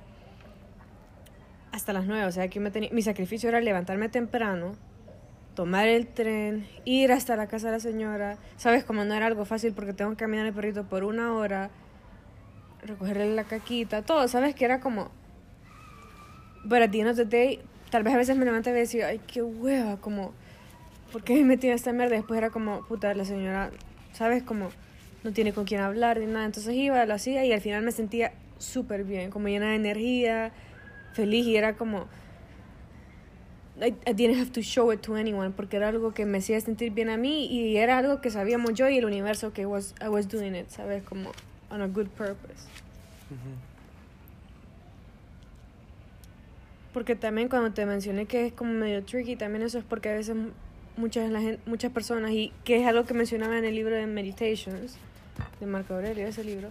Hasta 1.72 1.92
las 1.92 2.06
nueve, 2.06 2.24
o 2.24 2.30
sea 2.30 2.46
que 2.46 2.60
me 2.60 2.70
tenía, 2.70 2.90
mi 2.92 3.02
sacrificio 3.02 3.48
era 3.48 3.60
levantarme 3.60 4.08
temprano, 4.10 4.76
tomar 5.56 5.88
el 5.88 6.06
tren, 6.06 6.68
ir 6.84 7.10
hasta 7.10 7.34
la 7.34 7.48
casa 7.48 7.66
de 7.66 7.72
la 7.72 7.80
señora. 7.80 8.38
Sabes, 8.58 8.84
como 8.84 9.04
no 9.04 9.12
era 9.12 9.26
algo 9.26 9.44
fácil 9.44 9.72
porque 9.74 9.92
tengo 9.92 10.12
que 10.12 10.18
caminar 10.18 10.46
el 10.46 10.52
perrito 10.52 10.84
por 10.84 11.02
una 11.02 11.34
hora, 11.34 11.70
recogerle 12.80 13.34
la 13.34 13.42
caquita, 13.42 14.02
todo, 14.02 14.28
sabes 14.28 14.54
que 14.54 14.66
era 14.66 14.78
como... 14.78 15.10
Pero 16.70 16.84
of 17.10 17.16
the 17.16 17.24
day, 17.24 17.60
tal 17.90 18.04
vez 18.04 18.14
a 18.14 18.18
veces 18.18 18.36
me 18.36 18.44
levanté 18.44 18.70
y 18.70 18.74
decía, 18.74 19.08
ay, 19.08 19.20
qué 19.26 19.42
hueva, 19.42 19.96
como, 19.96 20.32
¿por 21.14 21.22
qué 21.22 21.34
me 21.34 21.44
metí 21.44 21.68
en 21.68 21.74
esta 21.74 21.92
mierda? 21.92 22.16
Y 22.16 22.18
después 22.18 22.36
era 22.36 22.50
como, 22.50 22.84
puta, 22.86 23.14
la 23.14 23.24
señora, 23.24 23.70
¿sabes? 24.14 24.42
Como, 24.42 24.70
no 25.22 25.32
tiene 25.32 25.52
con 25.52 25.64
quién 25.64 25.80
hablar 25.80 26.18
ni 26.18 26.26
nada. 26.26 26.44
Entonces 26.44 26.74
iba, 26.74 27.06
lo 27.06 27.14
hacía 27.14 27.44
y 27.44 27.52
al 27.52 27.60
final 27.60 27.84
me 27.84 27.92
sentía 27.92 28.32
súper 28.58 29.04
bien, 29.04 29.30
como 29.30 29.46
llena 29.46 29.68
de 29.70 29.76
energía, 29.76 30.50
feliz 31.12 31.46
y 31.46 31.56
era 31.56 31.76
como, 31.76 32.08
I, 33.80 33.94
I 34.10 34.12
didn't 34.12 34.40
have 34.40 34.50
to 34.50 34.60
show 34.60 34.92
it 34.92 35.02
to 35.02 35.14
anyone 35.14 35.50
porque 35.50 35.76
era 35.76 35.86
algo 35.86 36.12
que 36.12 36.26
me 36.26 36.38
hacía 36.38 36.60
sentir 36.60 36.90
bien 36.90 37.08
a 37.08 37.16
mí 37.16 37.46
y 37.46 37.76
era 37.76 37.98
algo 37.98 38.20
que 38.20 38.30
sabíamos 38.30 38.74
yo 38.74 38.88
y 38.88 38.98
el 38.98 39.04
universo 39.04 39.52
que 39.52 39.66
was, 39.66 39.94
I 40.04 40.08
was 40.08 40.28
doing 40.28 40.56
it, 40.56 40.68
¿sabes? 40.70 41.04
Como, 41.04 41.30
on 41.70 41.80
a 41.80 41.86
good 41.86 42.08
purpose. 42.08 42.66
Porque 46.92 47.14
también 47.14 47.48
cuando 47.48 47.72
te 47.72 47.86
mencioné 47.86 48.26
que 48.26 48.46
es 48.46 48.52
como 48.52 48.72
medio 48.72 49.04
tricky, 49.04 49.36
también 49.36 49.62
eso 49.62 49.78
es 49.78 49.84
porque 49.84 50.08
a 50.08 50.14
veces 50.14 50.34
muchas, 50.96 51.30
la 51.30 51.40
gen- 51.40 51.60
muchas 51.66 51.92
personas, 51.92 52.30
y 52.32 52.52
que 52.64 52.80
es 52.80 52.86
algo 52.86 53.04
que 53.04 53.14
mencionaba 53.14 53.58
en 53.58 53.64
el 53.64 53.74
libro 53.74 53.94
de 53.94 54.06
Meditations, 54.06 54.96
de 55.60 55.66
Marco 55.66 55.94
Aurelio, 55.94 56.26
ese 56.26 56.44
libro, 56.44 56.70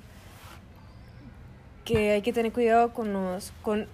que 1.85 2.11
hay 2.11 2.21
que 2.21 2.33
tener 2.33 2.51
cuidado 2.53 2.93
con 2.93 3.13
los, 3.13 3.51
con, 3.61 3.87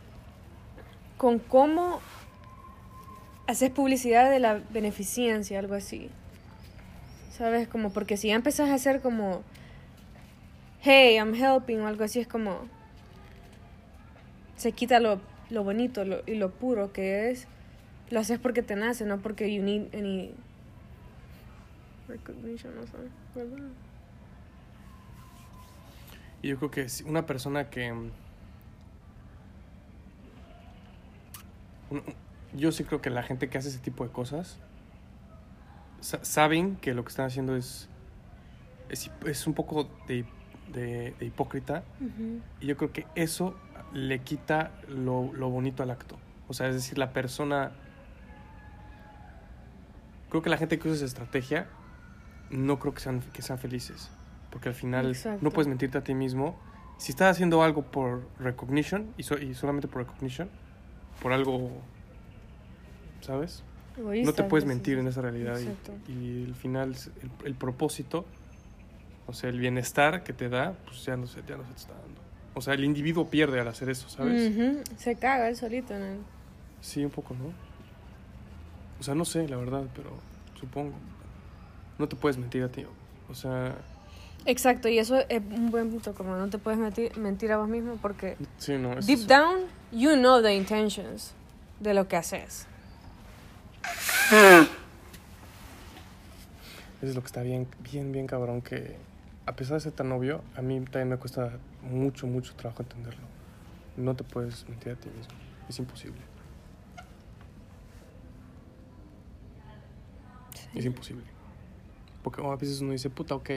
con 1.17 1.39
cómo 1.39 2.01
haces 3.48 3.71
publicidad 3.71 4.29
de 4.29 4.39
la 4.39 4.62
beneficencia, 4.69 5.57
algo 5.57 5.74
así. 5.75 6.09
¿Sabes? 7.36 7.67
Como 7.67 7.91
porque 7.91 8.17
si 8.17 8.27
ya 8.27 8.36
empezás 8.36 8.69
a 8.69 8.74
hacer 8.74 9.01
como, 9.01 9.43
hey, 10.81 11.15
I'm 11.15 11.33
helping 11.33 11.79
o 11.81 11.88
algo 11.88 12.03
así, 12.03 12.19
es 12.19 12.27
como, 12.27 12.59
se 14.57 14.74
quita 14.74 15.00
lo, 15.00 15.21
lo 15.50 15.63
bonito 15.63 16.03
y 16.27 16.36
lo 16.36 16.51
puro 16.51 16.91
que 16.91 17.31
es. 17.31 17.48
Lo 18.11 18.19
haces 18.19 18.39
porque 18.39 18.63
te 18.63 18.75
nace, 18.75 19.05
no 19.05 19.19
porque 19.19 19.53
you 19.53 19.61
need 19.61 19.93
any 19.95 20.33
recognition, 22.07 22.73
no 22.75 22.81
sé, 22.87 22.97
¿verdad? 23.35 23.67
Y 26.41 26.47
yo 26.49 26.57
creo 26.57 26.71
que 26.71 26.89
si 26.89 27.03
una 27.03 27.25
persona 27.25 27.69
que... 27.69 27.91
mm, 27.93 28.09
yo 32.53 32.71
sí 32.71 32.83
creo 32.83 33.01
que 33.01 33.09
la 33.09 33.21
gente 33.23 33.49
que 33.49 33.57
hace 33.57 33.69
ese 33.69 33.79
tipo 33.79 34.03
de 34.03 34.11
cosas 34.11 34.57
sa- 36.01 36.23
saben 36.25 36.77
que 36.77 36.93
lo 36.95 37.03
que 37.03 37.09
están 37.09 37.27
haciendo 37.27 37.55
es, 37.55 37.89
es, 38.89 39.11
es 39.25 39.45
un 39.47 39.53
poco 39.53 39.87
de, 40.07 40.25
de- 40.73 41.13
de 41.19 41.25
hipócrita 41.25 41.83
y 42.61 42.65
yo 42.67 42.77
creo 42.77 42.91
que 42.91 43.05
eso 43.15 43.55
le 43.93 44.19
quita 44.21 44.71
lo, 44.87 45.31
lo 45.33 45.49
bonito 45.49 45.83
al 45.83 45.91
acto. 45.91 46.17
O 46.47 46.53
sea, 46.53 46.67
es 46.69 46.75
decir, 46.75 46.97
la 46.97 47.11
persona... 47.13 47.71
Creo 50.29 50.41
que 50.41 50.50
la 50.50 50.57
gente 50.57 50.77
que 50.79 50.88
usa 50.88 50.95
esa 50.98 51.05
estrategia 51.05 51.67
no 52.50 52.79
creo 52.79 52.93
que 52.93 53.00
sean, 53.01 53.21
que 53.33 53.41
sean 53.41 53.59
felices. 53.59 54.09
Porque 54.51 54.69
al 54.69 54.75
final 54.75 55.07
Exacto. 55.09 55.39
no 55.43 55.51
puedes 55.51 55.67
mentirte 55.67 55.98
a 55.98 56.03
ti 56.03 56.13
mismo. 56.13 56.59
Si 56.98 57.12
estás 57.12 57.31
haciendo 57.36 57.63
algo 57.63 57.83
por 57.83 58.27
recognition 58.39 59.13
y, 59.17 59.24
so- 59.24 59.38
y 59.38 59.53
solamente 59.53 59.88
por 59.88 60.01
recognition, 60.03 60.50
por 61.21 61.31
algo, 61.33 61.71
¿sabes? 63.21 63.63
no 63.98 64.03
te 64.05 64.12
Egoísta, 64.21 64.48
puedes 64.48 64.65
mentir 64.65 64.98
en 64.98 65.07
esa 65.07 65.21
realidad. 65.21 65.59
Y, 66.07 66.12
y 66.12 66.43
el 66.45 66.55
final, 66.55 66.95
el, 67.21 67.48
el 67.48 67.55
propósito, 67.55 68.25
o 69.27 69.33
sea, 69.33 69.50
el 69.50 69.59
bienestar 69.59 70.24
que 70.24 70.31
te 70.33 70.48
da, 70.50 70.74
pues 70.86 71.05
ya 71.05 71.17
no, 71.17 71.27
se, 71.27 71.41
ya 71.48 71.57
no 71.57 71.63
se 71.63 71.71
te 71.74 71.77
está 71.79 71.93
dando. 71.93 72.19
O 72.55 72.62
sea, 72.62 72.74
el 72.74 72.83
individuo 72.83 73.29
pierde 73.29 73.59
al 73.59 73.67
hacer 73.67 73.89
eso, 73.89 74.09
¿sabes? 74.09 74.53
Se 74.98 75.15
caga 75.15 75.50
él 75.50 75.55
solito 75.55 75.93
en 75.95 76.01
el... 76.01 76.17
Sí, 76.81 77.03
un 77.03 77.12
poco, 77.12 77.33
¿no? 77.36 77.51
O 79.00 79.03
sea, 79.03 79.15
no 79.15 79.25
sé, 79.25 79.48
la 79.48 79.58
verdad, 79.58 79.84
pero 79.96 80.12
supongo. 80.60 80.94
No 81.98 82.08
te 82.08 82.15
puedes 82.15 82.38
mentir 82.38 82.63
a 82.63 82.70
ti. 82.70 82.86
O 83.29 83.36
sea, 83.36 83.75
Exacto, 84.46 84.88
y 84.88 84.98
eso 85.00 85.18
es 85.29 85.41
un 85.51 85.70
buen 85.70 85.89
punto, 85.89 86.13
como 86.13 86.36
no 86.36 86.50
te 86.50 86.58
puedes 86.58 86.79
mentir, 86.79 87.15
mentir 87.18 87.51
a 87.51 87.58
vos 87.58 87.68
mismo 87.68 87.98
porque 88.01 88.38
sí, 88.58 88.77
no, 88.77 88.94
es 88.98 89.06
deep 89.06 89.20
eso. 89.20 89.27
down 89.27 89.60
you 89.91 90.13
know 90.13 90.41
the 90.41 90.56
intentions 90.56 91.34
de 91.79 91.94
lo 91.94 92.08
que 92.08 92.15
haces. 92.15 92.65
Eso 94.32 94.68
es 97.01 97.15
lo 97.15 97.22
que 97.22 97.27
está 97.27 97.41
bien, 97.41 97.68
bien, 97.84 98.12
bien 98.12 98.27
cabrón 98.27 98.62
que 98.62 98.98
a 99.46 99.56
pesar 99.56 99.75
de 99.75 99.82
ser 99.82 99.91
tan 99.94 100.12
obvio, 100.12 100.41
a 100.56 100.62
mí 100.62 100.79
también 100.82 101.10
me 101.10 101.18
cuesta 101.18 101.58
mucho, 101.82 102.27
mucho 102.27 102.53
trabajo 102.56 102.84
entenderlo. 102.84 103.25
No 103.98 104.15
te 104.15 104.24
puedes 104.24 104.68
mentir 104.70 104.94
a 104.94 104.96
ti 104.96 105.10
mismo. 105.10 105.34
Es 105.68 105.79
imposible. 105.79 106.20
Es 110.75 110.85
imposible. 110.85 111.25
Porque 112.23 112.45
a 112.45 112.55
veces 112.55 112.81
uno 112.81 112.91
dice, 112.91 113.09
puta, 113.09 113.35
ok, 113.35 113.49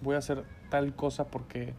voy 0.00 0.14
a 0.14 0.18
hacer 0.18 0.44
tal 0.70 0.94
cosa 0.94 1.26
porque 1.26 1.74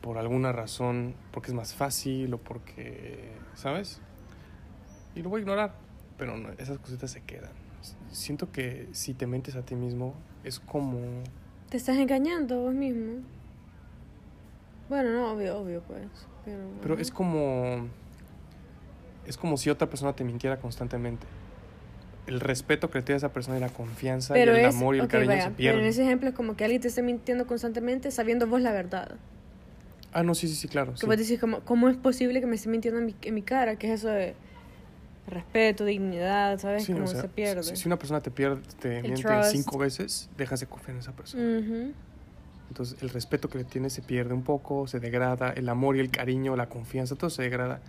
por 0.00 0.18
alguna 0.18 0.52
razón, 0.52 1.14
porque 1.30 1.50
es 1.50 1.54
más 1.54 1.74
fácil 1.74 2.32
o 2.34 2.38
porque, 2.38 3.32
¿sabes? 3.54 4.00
Y 5.14 5.22
lo 5.22 5.28
voy 5.28 5.40
a 5.40 5.42
ignorar, 5.42 5.74
pero 6.16 6.36
no, 6.36 6.50
esas 6.58 6.78
cositas 6.78 7.10
se 7.10 7.22
quedan. 7.22 7.50
Siento 8.10 8.50
que 8.50 8.88
si 8.92 9.14
te 9.14 9.26
mentes 9.26 9.56
a 9.56 9.62
ti 9.62 9.74
mismo 9.74 10.14
es 10.44 10.60
como... 10.60 10.98
Te 11.68 11.76
estás 11.76 11.96
engañando 11.96 12.60
vos 12.60 12.74
mismo. 12.74 13.22
Bueno, 14.88 15.12
no, 15.12 15.32
obvio, 15.32 15.58
obvio, 15.58 15.82
pues. 15.82 16.08
Pero, 16.44 16.64
Pero 16.82 16.98
es 16.98 17.10
como... 17.10 17.88
Es 19.26 19.36
como 19.36 19.56
si 19.56 19.70
otra 19.70 19.88
persona 19.88 20.14
te 20.14 20.24
mintiera 20.24 20.58
constantemente. 20.58 21.26
El 22.26 22.40
respeto 22.40 22.90
que 22.90 22.98
le 22.98 23.04
tiene 23.04 23.16
a 23.16 23.18
esa 23.18 23.32
persona 23.32 23.56
y 23.56 23.60
la 23.60 23.70
confianza 23.70 24.34
Pero 24.34 24.56
y 24.56 24.60
el 24.60 24.66
es, 24.66 24.74
amor 24.74 24.94
y 24.94 24.98
el 24.98 25.04
ok, 25.06 25.10
cariño 25.10 25.28
vaya, 25.32 25.42
se 25.44 25.50
pero 25.50 25.56
en 25.56 25.56
pierden. 25.56 25.84
ese 25.86 26.02
ejemplo 26.04 26.28
es 26.28 26.34
como 26.34 26.56
que 26.56 26.64
alguien 26.64 26.80
te 26.80 26.88
esté 26.88 27.02
mintiendo 27.02 27.46
constantemente 27.46 28.10
sabiendo 28.10 28.46
vos 28.46 28.60
la 28.60 28.72
verdad. 28.72 29.16
Ah, 30.12 30.22
no, 30.22 30.34
sí, 30.34 30.48
sí, 30.48 30.54
sí, 30.54 30.68
claro. 30.68 30.92
Que 30.92 31.00
sí. 31.00 31.06
vos 31.06 31.16
decís, 31.16 31.38
como, 31.40 31.60
¿cómo 31.60 31.88
es 31.88 31.96
posible 31.96 32.40
que 32.40 32.46
me 32.46 32.56
esté 32.56 32.68
mintiendo 32.68 33.00
en 33.00 33.06
mi, 33.06 33.14
en 33.22 33.34
mi 33.34 33.42
cara? 33.42 33.76
¿Qué 33.76 33.92
es 33.92 34.00
eso 34.00 34.08
de 34.08 34.34
respeto, 35.26 35.84
dignidad, 35.84 36.58
¿sabes? 36.58 36.84
Sí, 36.84 36.92
Cómo 36.92 37.04
o 37.04 37.08
sea, 37.08 37.22
se 37.22 37.28
pierde. 37.28 37.62
Si, 37.62 37.76
si 37.76 37.88
una 37.88 37.98
persona 37.98 38.20
te 38.20 38.30
pierde, 38.30 38.62
te 38.80 38.98
El 38.98 39.02
miente 39.04 39.22
trust. 39.22 39.50
cinco 39.50 39.78
veces, 39.78 40.28
dejas 40.36 40.60
de 40.60 40.66
confiar 40.66 40.96
en 40.96 41.00
esa 41.00 41.12
persona. 41.12 41.42
Ujú. 41.58 41.92
Entonces, 42.68 43.02
el 43.02 43.10
respeto 43.10 43.48
que 43.48 43.58
le 43.58 43.64
tienes 43.64 43.92
se 43.92 44.02
pierde 44.02 44.34
un 44.34 44.42
poco, 44.42 44.86
se 44.86 45.00
degrada, 45.00 45.50
el 45.50 45.68
amor 45.68 45.96
y 45.96 46.00
el 46.00 46.10
cariño, 46.10 46.54
la 46.56 46.68
confianza, 46.68 47.16
todo 47.16 47.30
se 47.30 47.42
degrada. 47.42 47.80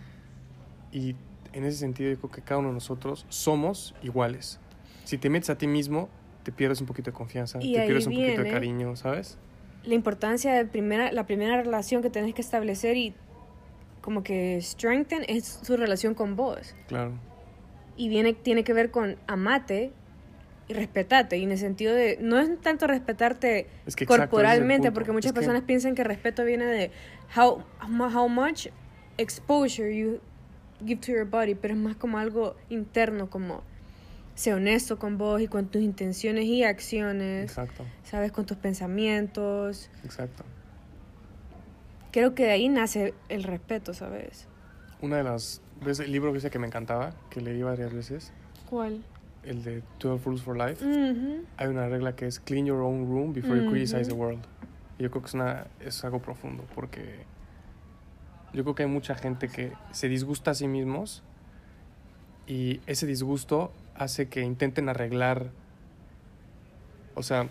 Y 0.91 1.15
en 1.53 1.65
ese 1.65 1.77
sentido, 1.77 2.09
yo 2.11 2.17
creo 2.17 2.31
que 2.31 2.41
cada 2.41 2.59
uno 2.59 2.69
de 2.69 2.75
nosotros 2.75 3.25
somos 3.29 3.95
iguales. 4.03 4.59
Si 5.03 5.17
te 5.17 5.29
metes 5.29 5.49
a 5.49 5.57
ti 5.57 5.67
mismo, 5.67 6.09
te 6.43 6.51
pierdes 6.51 6.81
un 6.81 6.87
poquito 6.87 7.11
de 7.11 7.17
confianza, 7.17 7.59
Y 7.61 7.73
te 7.73 7.85
pierdes 7.85 8.07
un 8.07 8.13
poquito 8.13 8.43
de 8.43 8.49
cariño, 8.51 8.95
¿sabes? 8.95 9.37
La 9.83 9.93
importancia 9.95 10.53
de 10.53 10.65
primera, 10.65 11.11
la 11.11 11.25
primera 11.25 11.61
relación 11.61 12.01
que 12.01 12.09
tenés 12.09 12.33
que 12.33 12.41
establecer 12.41 12.97
y 12.97 13.13
como 14.01 14.23
que 14.23 14.59
strengthen 14.61 15.23
es 15.27 15.59
su 15.63 15.77
relación 15.77 16.13
con 16.13 16.35
vos. 16.35 16.75
Claro. 16.87 17.13
Y 17.97 18.09
viene, 18.09 18.33
tiene 18.33 18.63
que 18.63 18.73
ver 18.73 18.89
con 18.91 19.17
amate 19.27 19.91
y 20.67 20.73
respetate. 20.73 21.37
Y 21.37 21.43
en 21.43 21.51
el 21.51 21.57
sentido 21.57 21.93
de, 21.93 22.17
no 22.21 22.39
es 22.39 22.59
tanto 22.61 22.87
respetarte 22.87 23.67
Es 23.85 23.95
que 23.95 24.05
es 24.05 24.07
corporalmente, 24.07 24.91
porque 24.91 25.11
muchas 25.11 25.29
Es 25.29 25.33
que- 25.33 25.39
personas 25.41 25.63
piensan 25.63 25.93
que 25.95 26.03
respeto 26.03 26.43
viene 26.45 26.65
de 26.65 26.91
how, 27.35 27.63
how 27.99 28.27
much 28.29 28.67
exposure 29.17 29.95
you 29.95 30.19
give 30.85 31.01
to 31.01 31.11
your 31.11 31.25
body, 31.25 31.55
pero 31.55 31.73
es 31.73 31.79
más 31.79 31.95
como 31.95 32.17
algo 32.17 32.55
interno, 32.69 33.29
como 33.29 33.63
sé 34.35 34.53
honesto 34.53 34.97
con 34.97 35.17
vos 35.17 35.41
y 35.41 35.47
con 35.47 35.67
tus 35.67 35.81
intenciones 35.81 36.45
y 36.45 36.63
acciones, 36.63 37.43
Exacto, 37.43 37.85
sabes, 38.03 38.31
con 38.31 38.45
tus 38.45 38.57
pensamientos. 38.57 39.89
exacto. 40.03 40.43
Creo 42.11 42.35
que 42.35 42.43
de 42.43 42.51
ahí 42.51 42.67
nace 42.67 43.13
el 43.29 43.43
respeto, 43.43 43.93
¿sabes? 43.93 44.47
Una 45.01 45.17
de 45.17 45.23
las 45.23 45.61
veces, 45.83 46.05
el 46.05 46.11
libro 46.11 46.33
que 46.33 46.49
que 46.49 46.59
me 46.59 46.67
encantaba, 46.67 47.13
que 47.29 47.41
leí 47.41 47.61
varias 47.61 47.93
veces, 47.93 48.31
¿Cuál? 48.69 49.03
el 49.43 49.63
de 49.63 49.81
12 49.99 50.23
Rules 50.25 50.41
for 50.41 50.57
Life, 50.57 50.85
Ujú. 50.85 51.43
hay 51.57 51.67
una 51.67 51.87
regla 51.87 52.15
que 52.15 52.25
es 52.27 52.39
clean 52.39 52.65
your 52.65 52.81
own 52.81 53.07
room 53.07 53.33
before 53.33 53.59
you 53.59 53.69
criticize 53.69 54.07
the 54.07 54.13
world. 54.13 54.43
Y 54.99 55.03
yo 55.03 55.09
creo 55.09 55.21
que 55.23 55.27
es, 55.27 55.33
una, 55.33 55.67
es 55.79 56.03
algo 56.03 56.19
profundo 56.19 56.63
porque 56.75 57.25
yo 58.53 58.63
creo 58.63 58.75
que 58.75 58.83
hay 58.83 58.89
mucha 58.89 59.15
gente 59.15 59.47
que 59.47 59.73
se 59.91 60.07
disgusta 60.09 60.51
a 60.51 60.53
sí 60.53 60.67
mismos 60.67 61.23
y 62.47 62.81
ese 62.87 63.05
disgusto 63.07 63.71
hace 63.95 64.27
que 64.27 64.41
intenten 64.41 64.89
arreglar, 64.89 65.51
o 67.15 67.23
sea, 67.23 67.47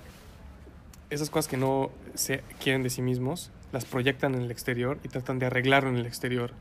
esas 1.11 1.31
cosas 1.31 1.49
que 1.49 1.57
no 1.57 1.91
se 2.15 2.43
quieren 2.63 2.83
de 2.83 2.91
sí 2.91 3.03
mismos, 3.03 3.51
las 3.73 3.85
proyectan 3.85 4.35
en 4.35 4.43
el 4.43 4.51
exterior 4.51 4.99
y 5.05 5.09
tratan 5.09 5.39
de 5.39 5.47
arreglarlo 5.47 5.91
en 5.91 5.97
el 5.97 6.07
exterior. 6.07 6.53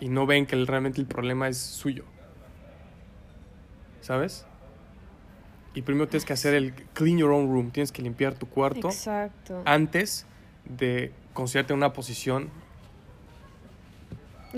Y 0.00 0.08
no 0.08 0.26
ven 0.26 0.46
que 0.46 0.54
el- 0.56 0.66
realmente 0.66 1.00
el 1.00 1.06
problema 1.06 1.48
es 1.48 1.58
suyo. 1.58 2.04
¿Sabes? 4.00 4.46
Y 5.74 5.82
primero 5.82 6.08
tienes 6.08 6.24
que 6.24 6.32
hacer 6.32 6.54
el 6.54 6.74
clean 6.92 7.18
your 7.18 7.30
own 7.30 7.46
room, 7.48 7.70
tienes 7.70 7.92
que 7.92 8.02
limpiar 8.02 8.34
tu 8.34 8.46
cuarto 8.48 8.88
Exacto. 8.88 9.62
antes 9.64 10.26
de 10.64 11.12
considerarte 11.32 11.72
en 11.72 11.78
una 11.78 11.92
posición 11.92 12.50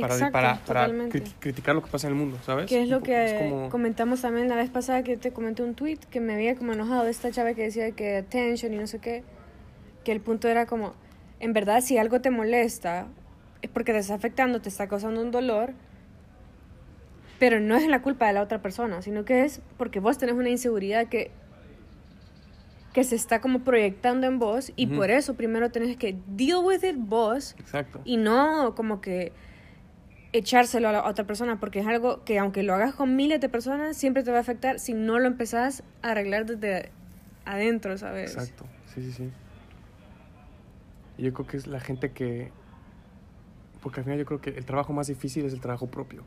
para, 0.01 0.15
Exacto, 0.15 0.33
para, 0.33 0.49
para 0.65 0.65
totalmente. 0.87 1.23
cri- 1.23 1.33
criticar 1.39 1.75
lo 1.75 1.83
que 1.83 1.91
pasa 1.91 2.07
en 2.09 2.15
el 2.15 2.19
mundo, 2.19 2.39
¿sabes? 2.45 2.67
Que 2.67 2.83
es 2.83 2.89
lo 2.89 3.03
que 3.03 3.37
como- 3.49 3.69
comentamos 3.71 4.21
también 4.21 4.49
la 4.49 4.57
vez 4.57 4.71
pasada 4.71 5.03
que 5.05 5.17
te 5.17 5.33
comenté 5.33 5.63
un 5.63 5.75
tweet 5.75 5.99
que 6.11 6.21
me 6.21 6.35
había 6.35 6.55
como 6.57 6.73
enojado 6.73 7.05
de 7.05 7.11
esta 7.11 7.31
chava 7.31 7.55
que 7.55 7.63
decía 7.63 7.91
que 7.93 8.17
attention 8.17 8.73
y 8.75 8.77
no 8.79 8.87
sé 8.87 8.99
qué. 8.99 9.23
Que 10.05 10.13
el 10.13 10.21
punto 10.21 10.49
era 10.49 10.67
como, 10.67 10.95
en 11.41 11.53
verdad, 11.53 11.81
si 11.81 11.97
algo 11.99 12.21
te 12.21 12.31
molesta, 12.31 13.07
es 13.63 13.71
porque 13.71 13.93
te 13.93 13.99
está 13.99 14.15
afectando, 14.15 14.61
te 14.61 14.69
está 14.69 14.89
causando 14.89 15.21
un 15.23 15.31
dolor, 15.31 15.73
pero 17.39 17.61
no 17.61 17.77
es 17.77 17.87
la 17.87 18.03
culpa 18.03 18.27
de 18.27 18.33
la 18.35 18.43
otra 18.43 18.61
persona, 18.63 19.01
sino 19.03 19.25
que 19.25 19.45
es 19.45 19.61
porque 19.77 20.01
vos 20.01 20.19
tenés 20.19 20.35
una 20.35 20.49
inseguridad 20.51 21.07
que, 21.09 21.31
que 22.93 23.03
se 23.05 23.17
está 23.17 23.41
como 23.41 23.61
proyectando 23.61 24.27
en 24.27 24.39
vos 24.39 24.73
y 24.77 24.87
Ujú. 24.87 24.97
por 24.97 25.11
eso 25.11 25.35
primero 25.35 25.71
tenés 25.71 25.97
que 25.97 26.17
deal 26.29 26.59
with 26.65 26.85
it 26.85 26.97
vos 26.97 27.57
Exacto. 27.59 28.01
y 28.05 28.17
no 28.19 28.75
como 28.77 29.01
que 29.01 29.33
echárselo 30.35 30.89
a 30.89 30.93
la 30.93 31.09
otra 31.09 31.25
persona, 31.27 31.61
porque 31.61 31.79
es 31.79 31.87
algo 31.87 32.25
que 32.25 32.41
aunque 32.41 32.65
lo 32.65 32.75
hagas 32.75 32.95
con 32.95 33.15
miles 33.15 33.41
de 33.41 33.49
personas, 33.49 33.97
siempre 33.97 34.25
te 34.25 34.33
va 34.33 34.39
a 34.39 34.41
afectar 34.41 34.81
si 34.81 34.93
no 34.93 35.21
lo 35.21 35.27
empezás 35.27 35.85
a 36.03 36.11
arreglar 36.11 36.45
desde 36.45 36.91
adentro, 37.45 37.97
¿sabes? 37.97 38.35
Exacto, 38.35 38.67
sí, 38.93 39.01
sí, 39.03 39.13
sí. 39.13 39.31
Yo 41.19 41.33
creo 41.33 41.47
que 41.47 41.57
es 41.57 41.69
la 41.69 41.79
gente 41.79 42.11
que... 42.11 42.51
Porque 43.81 44.01
al 44.01 44.05
final 44.05 44.19
yo 44.19 44.25
creo 44.25 44.41
que 44.41 44.51
el 44.51 44.65
trabajo 44.65 44.93
más 44.93 45.07
difícil 45.07 45.45
es 45.45 45.53
el 45.53 45.61
trabajo 45.61 45.87
propio. 45.87 46.25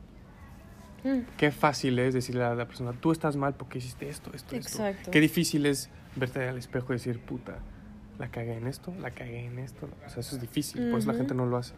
Mm, 1.04 1.20
Qué 1.36 1.50
fácil 1.50 1.98
es 1.98 2.14
decirle 2.14 2.44
a 2.44 2.54
la 2.54 2.66
persona, 2.66 2.92
tú 2.92 3.12
estás 3.12 3.36
mal 3.36 3.54
porque 3.54 3.76
hiciste 3.76 4.08
esto, 4.08 4.30
esto, 4.32 4.56
Exacto. 4.56 5.00
esto. 5.00 5.10
Qué 5.10 5.20
difícil 5.20 5.66
es 5.66 5.90
verte 6.16 6.48
al 6.48 6.56
espejo 6.56 6.94
y 6.94 6.96
decir, 6.96 7.20
puta, 7.20 7.58
la 8.18 8.30
cagué 8.30 8.54
en 8.56 8.66
esto, 8.66 8.94
la 9.00 9.10
cagué 9.10 9.44
en 9.44 9.58
esto. 9.58 9.86
O 10.06 10.08
sea, 10.08 10.20
eso 10.20 10.36
es 10.36 10.40
difícil, 10.40 10.88
por 10.88 10.98
eso 10.98 11.12
la 11.12 11.18
gente 11.18 11.34
no 11.34 11.44
lo 11.44 11.58
hace. 11.58 11.74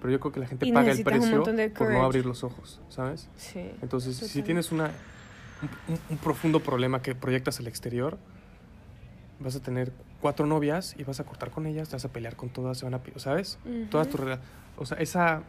Pero 0.00 0.10
yo 0.12 0.20
creo 0.20 0.32
que 0.32 0.40
la 0.40 0.46
gente 0.46 0.66
Y 0.66 0.72
paga 0.72 0.86
el 0.92 0.96
precio 1.04 1.28
por 1.74 1.88
no 1.92 2.02
abrir 2.04 2.26
los 2.26 2.42
ojos, 2.42 2.80
¿sabes? 2.88 3.28
Sí. 3.36 3.70
Entonces, 3.82 4.16
si 4.16 4.42
tienes 4.42 4.72
una, 4.72 4.86
un, 5.62 5.94
un- 5.94 6.00
un 6.10 6.16
profundo 6.18 6.60
problema 6.60 7.02
que 7.02 7.14
proyectas 7.14 7.60
al 7.60 7.66
exterior, 7.66 8.16
vas 9.40 9.56
a 9.56 9.60
tener 9.60 9.92
cuatro 10.20 10.46
novias 10.46 10.94
y 10.98 11.04
vas 11.04 11.20
a 11.20 11.24
cortar 11.24 11.50
con 11.50 11.66
ellas, 11.66 11.88
te 11.90 11.96
vas 11.96 12.04
a 12.04 12.08
pelear 12.08 12.36
con 12.36 12.48
todas, 12.48 12.78
se 12.78 12.84
van 12.86 12.94
a, 12.94 13.00
¿sabes? 13.16 13.58
Todas 13.90 14.08
tus 14.08 14.20
O 14.78 14.86
sea, 14.86 14.96
esa, 14.98 15.42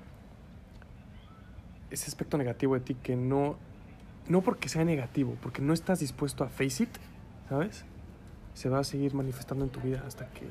ese 1.90 2.08
aspecto 2.08 2.38
negativo 2.38 2.74
de 2.76 2.82
ti 2.82 2.96
que 2.96 3.16
no, 3.16 3.58
no 4.28 4.42
porque 4.42 4.70
sea 4.70 4.84
negativo, 4.86 5.36
porque 5.42 5.62
no 5.62 5.74
estás 5.74 6.00
dispuesto 6.00 6.44
a 6.44 6.50
face 6.50 6.84
it, 6.84 6.90
¿sabes? 7.50 7.86
Se 8.54 8.68
va 8.70 8.80
a 8.80 8.84
seguir 8.84 9.14
manifestando 9.14 9.64
en 9.66 9.72
tu 9.72 9.80
vida 9.80 10.04
hasta 10.06 10.28
que, 10.30 10.48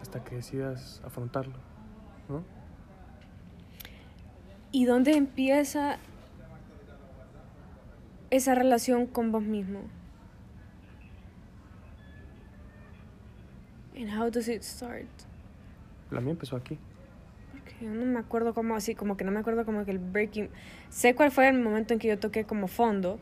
hasta 0.00 0.22
que 0.24 0.36
decidas 0.36 1.00
afrontarlo, 1.04 1.54
¿no? 2.28 2.42
¿Y 4.72 4.86
dónde 4.86 5.12
empieza 5.12 5.98
esa 8.30 8.54
relación 8.54 9.06
con 9.06 9.30
vos 9.30 9.42
mismo? 9.42 9.80
And 13.94 14.08
how 14.18 14.30
does 14.30 14.48
it 14.48 14.62
start? 14.62 15.06
La 16.10 16.22
mía 16.22 16.32
empezó 16.32 16.56
aquí. 16.56 16.78
Porque 17.52 17.74
yo 17.84 17.90
no 17.90 18.06
me 18.06 18.18
acuerdo 18.18 18.54
cómo, 18.54 18.74
así 18.74 18.94
como 18.94 19.18
que 19.18 19.24
no 19.24 19.30
me 19.30 19.40
acuerdo 19.40 19.66
como 19.66 19.84
que 19.84 19.90
el 19.90 19.98
breaking. 19.98 20.48
Sé 20.88 21.14
cuál 21.14 21.30
fue 21.30 21.48
el 21.50 21.60
momento 21.60 21.92
en 21.92 22.00
que 22.00 22.08
yo 22.08 22.18
toqué 22.18 22.44
como 22.44 22.66
fondo. 22.66 23.20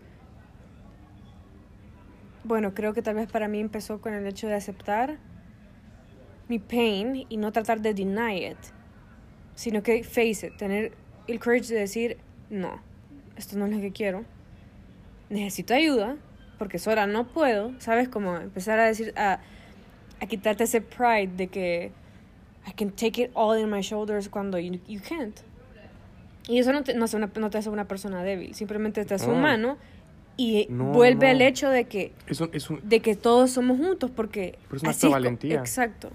Bueno, 2.44 2.72
creo 2.74 2.94
que 2.94 3.02
tal 3.02 3.16
vez 3.16 3.30
para 3.30 3.48
mí 3.48 3.58
empezó 3.58 4.00
con 4.00 4.14
el 4.14 4.24
hecho 4.26 4.46
de 4.46 4.54
aceptar 4.54 5.18
mi 6.48 6.60
pain 6.60 7.26
y 7.28 7.36
no 7.36 7.52
tratar 7.52 7.80
de 7.80 7.92
deny 7.92 8.46
it, 8.46 8.58
sino 9.54 9.82
que 9.82 10.02
face 10.04 10.46
it, 10.46 10.56
tener 10.56 10.92
el 11.30 11.38
courage 11.40 11.72
de 11.72 11.80
decir, 11.80 12.16
no, 12.50 12.80
esto 13.36 13.56
no 13.58 13.66
es 13.66 13.72
lo 13.72 13.80
que 13.80 13.92
quiero, 13.92 14.24
necesito 15.28 15.74
ayuda, 15.74 16.16
porque 16.58 16.78
sola 16.78 17.06
no 17.06 17.26
puedo, 17.28 17.72
¿sabes? 17.80 18.08
Como 18.08 18.36
empezar 18.36 18.78
a 18.78 18.86
decir, 18.86 19.12
a, 19.16 19.40
a 20.20 20.26
quitarte 20.26 20.64
ese 20.64 20.80
pride 20.80 21.28
de 21.36 21.48
que 21.48 21.92
I 22.66 22.72
can 22.72 22.90
take 22.90 23.22
it 23.22 23.30
all 23.34 23.58
in 23.58 23.70
my 23.70 23.80
shoulders 23.80 24.28
cuando 24.28 24.58
you, 24.58 24.80
you 24.86 25.00
can't. 25.00 25.38
Y 26.48 26.58
eso 26.58 26.72
no 26.72 26.82
te, 26.82 26.94
no, 26.94 27.04
hace 27.04 27.16
una- 27.16 27.30
no 27.38 27.48
te 27.50 27.58
hace 27.58 27.70
una 27.70 27.86
persona 27.86 28.22
débil, 28.22 28.54
simplemente 28.54 29.04
te 29.04 29.14
hace 29.14 29.26
No. 29.28 29.34
humano 29.34 29.78
y 30.36 30.66
No, 30.70 30.86
vuelve 30.92 31.28
al 31.30 31.40
hecho 31.42 31.68
de 31.70 31.84
que, 31.84 32.12
Es 32.26 32.40
un, 32.40 32.50
es 32.52 32.68
un, 32.70 32.80
de 32.88 33.00
que 33.00 33.14
todos 33.14 33.50
somos 33.52 33.78
juntos, 33.78 34.10
porque... 34.10 34.58
Pero 34.68 34.76
es 34.78 34.82
un 34.82 34.88
acto 34.88 34.96
así 34.98 35.06
de 35.06 35.08
co- 35.08 35.12
valentía. 35.12 35.58
Exacto. 35.58 36.10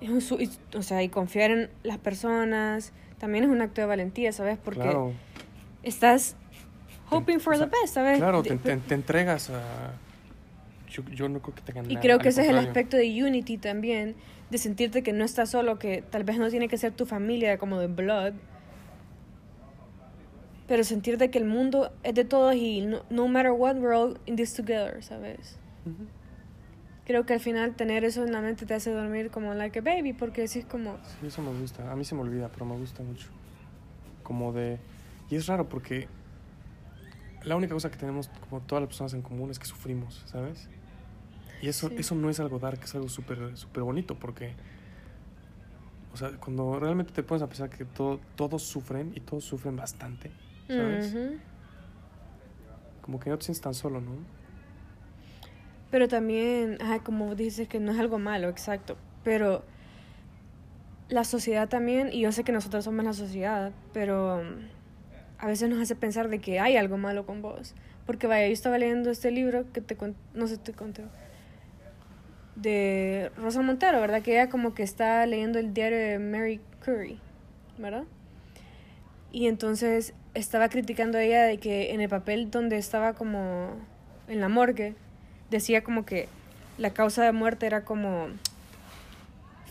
Es 0.00 0.10
un 0.10 0.48
o 0.76 0.82
sea, 0.82 1.02
y 1.02 1.08
confiar 1.08 1.50
en 1.50 1.70
las 1.82 1.98
personas 1.98 2.92
también 3.18 3.44
es 3.44 3.50
un 3.50 3.60
acto 3.62 3.80
de 3.80 3.86
valentía, 3.86 4.32
¿sabes? 4.32 4.58
Porque 4.62 4.80
claro. 4.80 5.12
estás 5.82 6.36
hoping 7.10 7.38
for 7.40 7.54
o 7.54 7.58
sea, 7.58 7.66
the 7.68 7.76
best, 7.82 7.94
¿sabes? 7.94 8.18
Claro, 8.18 8.42
te, 8.42 8.56
te- 8.56 8.76
te 8.76 8.94
entregas 8.94 9.50
a... 9.50 9.92
yo, 10.90 11.02
yo 11.12 11.28
no 11.28 11.40
creo 11.40 11.54
que 11.54 11.62
tengan 11.62 11.90
Y 11.90 11.96
creo 11.98 12.18
que 12.18 12.28
ese 12.30 12.42
es 12.42 12.48
el 12.48 12.54
contrario. 12.54 12.70
aspecto 12.70 12.96
de 12.96 13.24
unity 13.24 13.58
también, 13.58 14.16
de 14.50 14.58
sentirte 14.58 15.02
que 15.02 15.12
no 15.12 15.24
estás 15.24 15.50
solo, 15.50 15.78
que 15.78 16.02
tal 16.02 16.24
vez 16.24 16.38
no 16.38 16.48
tiene 16.50 16.68
que 16.68 16.76
ser 16.78 16.92
tu 16.92 17.06
familia 17.06 17.58
como 17.58 17.78
de 17.78 17.86
blood, 17.86 18.32
pero 20.66 20.82
sentirte 20.82 21.30
que 21.30 21.38
el 21.38 21.44
mundo 21.44 21.92
es 22.02 22.14
de 22.14 22.24
todos 22.24 22.54
y 22.54 22.80
no, 22.80 23.02
no 23.10 23.28
matter 23.28 23.52
what, 23.52 23.76
we're 23.76 23.94
all 23.94 24.18
in 24.26 24.36
this 24.36 24.54
together, 24.54 25.02
¿sabes? 25.02 25.56
Ujú. 25.84 26.06
Creo 27.06 27.26
que 27.26 27.34
al 27.34 27.40
final 27.40 27.74
tener 27.74 28.04
eso 28.04 28.24
en 28.24 28.32
la 28.32 28.40
mente 28.40 28.64
te 28.64 28.72
hace 28.74 28.90
dormir 28.90 29.30
como 29.30 29.52
like 29.54 29.78
a 29.78 29.82
baby, 29.82 30.14
porque 30.14 30.42
decís 30.42 30.64
como, 30.64 30.96
Sí, 31.20 31.26
eso 31.26 31.42
me 31.42 31.52
gusta. 31.58 31.90
A 31.92 31.96
mí 31.96 32.04
se 32.04 32.14
me 32.14 32.22
olvida, 32.22 32.48
pero 32.48 32.64
me 32.64 32.76
gusta 32.76 33.02
mucho. 33.02 33.28
Como 34.22 34.52
de... 34.52 34.78
Y 35.28 35.36
es 35.36 35.46
raro 35.46 35.68
porque 35.68 36.08
la 37.42 37.56
única 37.56 37.74
cosa 37.74 37.90
que 37.90 37.98
tenemos 37.98 38.28
como 38.48 38.62
todas 38.62 38.80
las 38.82 38.88
personas 38.88 39.12
en 39.14 39.20
común 39.22 39.50
es 39.50 39.58
que 39.58 39.66
sufrimos, 39.66 40.22
¿sabes? 40.26 40.68
Y 41.60 41.68
eso, 41.68 41.88
Sí. 41.88 41.96
eso 41.98 42.14
no 42.14 42.30
es 42.30 42.40
algo 42.40 42.58
dark, 42.58 42.80
es 42.82 42.94
algo 42.94 43.08
súper 43.08 43.56
súper 43.56 43.82
bonito 43.82 44.18
porque... 44.18 44.54
O 46.12 46.16
sea, 46.16 46.30
cuando 46.38 46.78
realmente 46.78 47.12
te 47.12 47.22
pones 47.22 47.42
a 47.42 47.48
pensar 47.48 47.68
que 47.70 47.84
todo, 47.84 48.20
todos 48.36 48.62
sufren 48.62 49.12
y 49.16 49.20
todos 49.20 49.44
sufren 49.44 49.74
bastante, 49.76 50.30
¿sabes? 50.68 51.14
Como 53.02 53.18
que 53.18 53.28
no 53.30 53.36
te 53.38 53.44
sientes 53.44 53.60
tan 53.60 53.74
solo, 53.74 54.00
¿no? 54.00 54.12
Pero 55.90 56.08
también, 56.08 56.78
ajá, 56.80 57.00
como 57.00 57.34
dices 57.34 57.68
que 57.68 57.80
no 57.80 57.92
es 57.92 57.98
algo 57.98 58.18
malo, 58.18 58.48
exacto. 58.48 58.96
Pero 59.22 59.64
la 61.08 61.24
sociedad 61.24 61.68
también, 61.68 62.10
y 62.12 62.20
yo 62.20 62.32
sé 62.32 62.44
que 62.44 62.52
nosotros 62.52 62.84
somos 62.84 63.04
la 63.04 63.12
sociedad, 63.12 63.72
pero 63.92 64.40
um, 64.40 64.68
a 65.38 65.46
veces 65.46 65.68
nos 65.68 65.80
hace 65.80 65.94
pensar 65.94 66.28
de 66.28 66.40
que 66.40 66.60
hay 66.60 66.76
algo 66.76 66.96
malo 66.96 67.26
con 67.26 67.42
vos. 67.42 67.74
Porque 68.06 68.26
vaya, 68.26 68.46
yo 68.46 68.52
estaba 68.52 68.78
leyendo 68.78 69.10
este 69.10 69.30
libro 69.30 69.70
que 69.72 69.80
te 69.80 69.96
no 70.34 70.46
sé, 70.46 70.58
te 70.58 70.72
conté. 70.72 71.04
De 72.56 73.30
Rosa 73.36 73.62
Montero, 73.62 74.00
¿verdad? 74.00 74.22
Que 74.22 74.32
ella 74.32 74.48
como 74.48 74.74
que 74.74 74.82
está 74.82 75.24
leyendo 75.26 75.58
el 75.58 75.74
diario 75.74 75.98
de 75.98 76.18
Mary 76.18 76.60
Curry, 76.84 77.18
¿verdad? 77.78 78.04
Y 79.32 79.48
entonces 79.48 80.14
estaba 80.34 80.68
criticando 80.68 81.18
a 81.18 81.22
ella 81.22 81.42
de 81.44 81.58
que 81.58 81.92
en 81.92 82.00
el 82.00 82.08
papel 82.08 82.50
donde 82.50 82.76
estaba 82.76 83.14
como 83.14 83.70
en 84.28 84.40
la 84.40 84.48
morgue, 84.48 84.94
decía 85.54 85.84
como 85.84 86.04
que 86.04 86.28
la 86.78 86.90
causa 86.90 87.22
de 87.24 87.30
muerte 87.30 87.66
era 87.66 87.84
como 87.84 88.26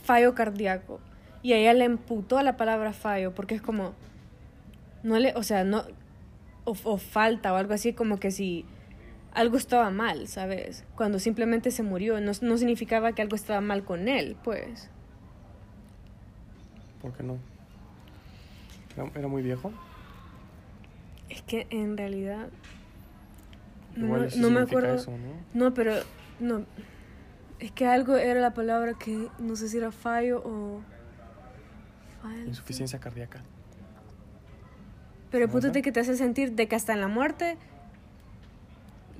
fallo 0.04 0.34
cardíaco. 0.34 1.02
Y 1.42 1.52
a 1.52 1.58
ella 1.58 1.74
le 1.74 1.84
emputó 1.84 2.42
la 2.42 2.56
palabra 2.56 2.94
fallo 2.94 3.36
porque 3.36 3.54
es 3.54 3.62
como, 3.62 3.94
no 5.04 5.20
le, 5.20 5.34
o 5.36 5.44
sea, 5.44 5.66
no, 5.66 5.84
o, 6.64 6.74
o 6.86 6.98
falta 6.98 7.52
o 7.52 7.58
algo 7.58 7.74
así, 7.74 7.92
como 7.92 8.18
que 8.18 8.32
si 8.32 8.66
algo 9.34 9.58
estaba 9.58 9.90
mal, 9.90 10.30
¿sabes? 10.30 10.86
Cuando 10.96 11.20
simplemente 11.20 11.70
se 11.72 11.84
murió, 11.84 12.22
no, 12.22 12.32
no 12.42 12.58
significaba 12.58 13.12
que 13.12 13.22
algo 13.22 13.36
estaba 13.36 13.60
mal 13.60 13.84
con 13.84 14.08
él, 14.08 14.38
pues. 14.42 14.90
¿Por 17.02 17.12
qué 17.12 17.24
no? 17.24 17.38
Era, 18.96 19.12
era 19.16 19.28
muy 19.28 19.42
viejo. 19.42 19.74
Es 21.28 21.42
que 21.42 21.68
en 21.72 21.98
realidad... 21.98 22.48
No, 23.96 24.06
Igual 24.06 24.30
no 24.38 24.50
me 24.50 24.60
acuerdo. 24.62 24.96
eso, 24.96 25.12
¿no? 25.12 25.18
No, 25.54 25.74
pero 25.74 25.94
no. 26.40 26.66
Es 27.60 27.72
que 27.72 27.86
algo 27.86 28.16
era 28.18 28.40
la 28.42 28.54
palabra 28.54 28.94
que 28.94 29.28
no 29.40 29.56
sé 29.56 29.70
si 29.70 29.78
era 29.78 29.92
fallo 29.92 30.42
o. 30.46 30.82
Insuficiencia 32.48 33.00
cardíaca. 33.00 33.42
Pero 35.32 35.46
el 35.46 35.52
punto 35.52 35.70
de 35.72 35.82
que 35.82 35.92
te 35.92 36.00
hace 36.00 36.16
sentir 36.16 36.54
de 36.54 36.68
que 36.68 36.76
hasta 36.76 36.94
en 36.94 37.02
la 37.02 37.08
muerte. 37.08 37.58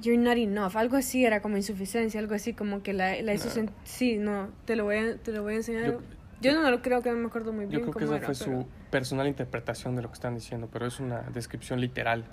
You're 0.02 0.22
not 0.22 0.38
enough. 0.38 0.76
Algo 0.76 0.98
así 0.98 1.26
era 1.26 1.42
como 1.42 1.56
insuficiencia, 1.58 2.20
algo 2.20 2.36
así 2.36 2.54
como 2.54 2.84
que 2.84 2.94
la, 2.94 3.22
la 3.22 3.34
hizo 3.34 3.46
No. 3.48 3.52
sentir. 3.54 3.76
Sí, 3.86 4.18
no, 4.18 4.50
te 4.66 4.76
lo 4.76 4.84
voy 4.86 4.98
a, 4.98 5.18
te 5.18 5.32
lo 5.32 5.44
voy 5.44 5.54
a 5.54 5.58
enseñar. 5.58 5.86
Yo- 5.86 6.02
Yo, 6.42 6.54
no 6.62 6.70
lo 6.70 6.82
creo 6.82 7.02
que 7.02 7.10
no 7.12 7.16
me 7.18 7.28
acuerdo 7.28 7.54
muy 7.54 7.66
Yo 7.66 7.70
bien 7.70 7.82
creo 7.84 7.94
que 7.94 8.04
esa 8.04 8.18
era. 8.18 8.26
fue 8.34 8.36
pero- 8.46 8.62
su 8.64 8.68
personal 8.92 9.28
interpretación 9.28 9.96
de 9.96 10.02
lo 10.02 10.10
que 10.10 10.16
están 10.16 10.36
diciendo, 10.36 10.68
pero 10.72 10.86
es 10.88 11.00
una 11.00 11.22
descripción 11.34 11.80
literal. 11.80 12.26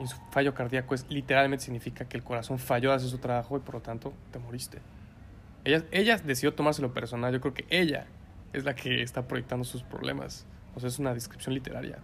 Y 0.00 0.06
su 0.06 0.16
fallo 0.30 0.54
cardíaco 0.54 0.94
es 0.94 1.06
literalmente 1.10 1.64
significa 1.64 2.06
que 2.06 2.16
el 2.16 2.24
corazón 2.24 2.58
falló 2.58 2.90
de 2.90 2.96
hacer 2.96 3.10
su 3.10 3.18
trabajo 3.18 3.56
y 3.56 3.60
por 3.60 3.74
lo 3.74 3.80
tanto 3.82 4.14
te 4.32 4.38
moriste. 4.38 4.78
Ella, 5.64 5.84
ella 5.90 6.16
decidió 6.16 6.54
tomárselo 6.54 6.94
personal. 6.94 7.32
Yo 7.32 7.40
creo 7.40 7.52
que 7.52 7.66
ella 7.68 8.06
es 8.54 8.64
la 8.64 8.74
que 8.74 9.02
está 9.02 9.28
proyectando 9.28 9.64
sus 9.64 9.82
problemas. 9.82 10.46
O 10.74 10.80
sea, 10.80 10.88
es 10.88 10.98
una 10.98 11.12
descripción 11.12 11.54
literaria. 11.54 11.98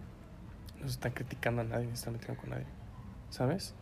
No 0.79 0.87
se 0.87 0.93
está 0.93 1.09
criticando 1.09 1.61
a 1.61 1.65
nadie 1.65 1.85
ni 1.87 1.91
se 1.91 1.99
está 1.99 2.11
metiendo 2.11 2.39
con 2.39 2.51
nadie. 2.51 2.67
¿Sabes? 3.31 3.73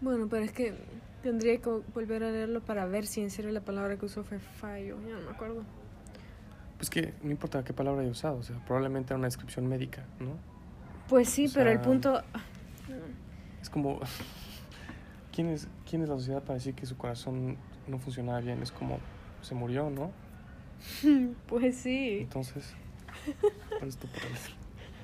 Bueno, 0.00 0.28
pero 0.28 0.44
es 0.44 0.52
que 0.52 0.74
tendría 1.22 1.58
que 1.58 1.70
volver 1.94 2.24
a 2.24 2.30
leerlo 2.30 2.60
para 2.60 2.84
ver 2.84 3.06
si 3.06 3.22
en 3.22 3.30
serio 3.30 3.50
la 3.52 3.62
palabra 3.62 3.96
que 3.96 4.04
usó 4.04 4.22
fue 4.22 4.38
fallo. 4.38 4.98
Ya 5.08 5.14
no 5.14 5.22
me 5.22 5.30
acuerdo. 5.30 5.64
Pues 6.76 6.90
que 6.90 7.14
no 7.22 7.30
importa 7.30 7.64
qué 7.64 7.72
palabra 7.72 8.02
haya 8.02 8.10
usado. 8.10 8.36
O 8.36 8.42
sea, 8.42 8.62
probablemente 8.66 9.14
era 9.14 9.16
una 9.16 9.28
descripción 9.28 9.66
médica, 9.66 10.04
¿no? 10.20 10.36
Pues 11.08 11.30
sí, 11.30 11.46
O 11.46 11.50
pero 11.54 11.70
el 11.70 11.80
punto. 11.80 12.22
Es 13.64 13.70
como, 13.70 13.98
¿quién 15.32 15.48
es, 15.48 15.68
¿quién 15.88 16.02
es 16.02 16.10
la 16.10 16.16
sociedad 16.16 16.42
para 16.42 16.56
decir 16.56 16.74
que 16.74 16.84
su 16.84 16.98
corazón 16.98 17.56
no 17.88 17.98
funcionaba 17.98 18.40
bien? 18.40 18.62
Es 18.62 18.70
como, 18.70 18.98
se 19.40 19.54
murió, 19.54 19.88
¿no? 19.88 20.10
Pues 21.46 21.78
sí. 21.78 22.18
Entonces, 22.20 22.74
¿cuál 23.70 23.88
es 23.88 23.96
tu 23.96 24.06
problema? 24.06 24.36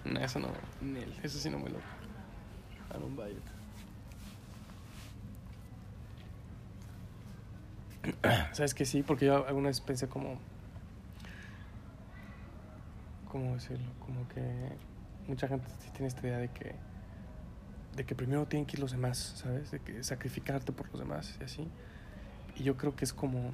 No, 0.05 0.20
eso 0.20 0.40
no, 0.40 0.49
Nel, 0.83 1.11
eso 1.23 1.38
sí 1.38 1.49
no 1.49 1.59
me 1.59 1.70
lo... 1.70 1.79
I 1.79 2.99
don't 3.01 3.16
buy 3.16 3.31
it. 3.31 3.38
¿Sabes 8.53 8.75
que 8.75 8.85
sí? 8.85 9.03
Porque 9.03 9.25
yo 9.25 9.46
alguna 9.46 9.68
vez 9.68 9.81
pensé 9.81 10.07
como... 10.07 10.38
¿Cómo 13.31 13.55
decirlo? 13.55 13.90
Como 14.01 14.29
que 14.29 14.42
mucha 15.29 15.49
gente 15.49 15.66
sí 15.79 15.88
tiene 15.92 16.09
esta 16.09 16.20
idea 16.27 16.37
de 16.37 16.49
que 16.49 16.89
de 17.96 18.05
que 18.07 18.14
primero 18.14 18.46
tienen 18.46 18.66
que 18.66 18.76
ir 18.76 18.81
los 18.81 18.92
demás, 18.92 19.35
¿sabes? 19.37 19.70
De 19.70 19.81
que 19.81 20.03
sacrificarte 20.05 20.72
por 20.72 20.88
los 20.90 21.00
demás 21.00 21.37
y 21.40 21.44
así. 21.44 21.68
Y 22.57 22.62
yo 22.62 22.76
creo 22.76 22.94
que 22.96 23.05
es 23.05 23.12
como... 23.12 23.50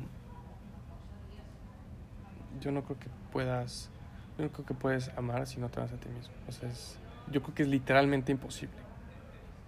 Yo 2.60 2.72
no 2.72 2.82
creo 2.84 2.98
que 2.98 3.08
puedas... 3.32 3.90
Yo 4.38 4.44
no 4.44 4.50
creo 4.52 4.66
que 4.66 4.74
puedes 4.74 5.08
amar 5.16 5.46
si 5.46 5.58
no 5.60 5.68
te 5.70 5.80
amas 5.80 5.92
a 5.92 5.96
ti 5.96 6.08
mismo. 6.08 6.34
O 6.48 6.52
sea, 6.52 6.68
es- 6.68 6.98
yo 7.30 7.42
creo 7.42 7.54
que 7.54 7.62
es 7.62 7.68
literalmente 7.68 8.32
imposible. 8.32 8.74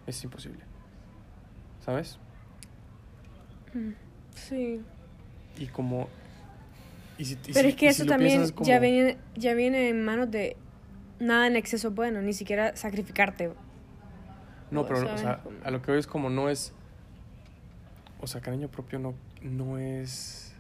Es 0.07 0.23
imposible. 0.25 0.61
¿Sabes? 1.85 2.19
Mm, 3.75 3.91
Sí. 4.35 4.81
Y 5.57 5.67
como... 5.67 6.09
y 7.19 7.25
si- 7.25 7.35
y 7.35 7.53
Pero 7.53 7.61
si- 7.61 7.69
es 7.69 7.75
que 7.77 7.87
y 7.87 7.89
eso 7.89 8.07
también 8.07 8.51
como- 8.53 8.67
ya, 8.69 8.79
viene, 8.79 9.17
ya 9.35 9.55
viene 9.55 9.89
en 9.89 10.05
manos 10.05 10.31
de 10.31 10.57
nada 11.19 11.47
en 11.47 11.57
exceso 11.57 11.91
bueno, 11.91 12.23
ni 12.23 12.33
siquiera 12.33 12.77
sacrificarte. 12.77 13.53
No, 14.71 14.87
pero, 14.87 15.01
o 15.15 15.19
sea, 15.19 15.41
a 15.65 15.71
lo 15.71 15.83
que 15.83 15.91
voy 15.93 16.01
es 16.01 16.07
como 16.07 16.31
no 16.31 16.49
es... 16.49 16.73
O 18.21 18.27
sea, 18.27 18.41
cariño 18.41 18.69
propio 18.69 18.99
no, 18.99 19.15
no 19.43 19.79
es... 19.79 20.55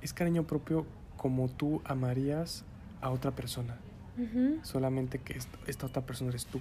Es 0.00 0.12
cariño 0.12 0.44
propio 0.44 0.84
como 1.16 1.48
tú 1.48 1.80
amarías 1.84 2.64
a 3.00 3.10
otra 3.10 3.30
persona. 3.30 3.76
Solamente 4.64 5.18
que 5.18 5.34
est- 5.38 5.48
esta 5.66 5.86
otra 5.86 6.02
persona 6.02 6.30
eres 6.30 6.46
tú. 6.46 6.60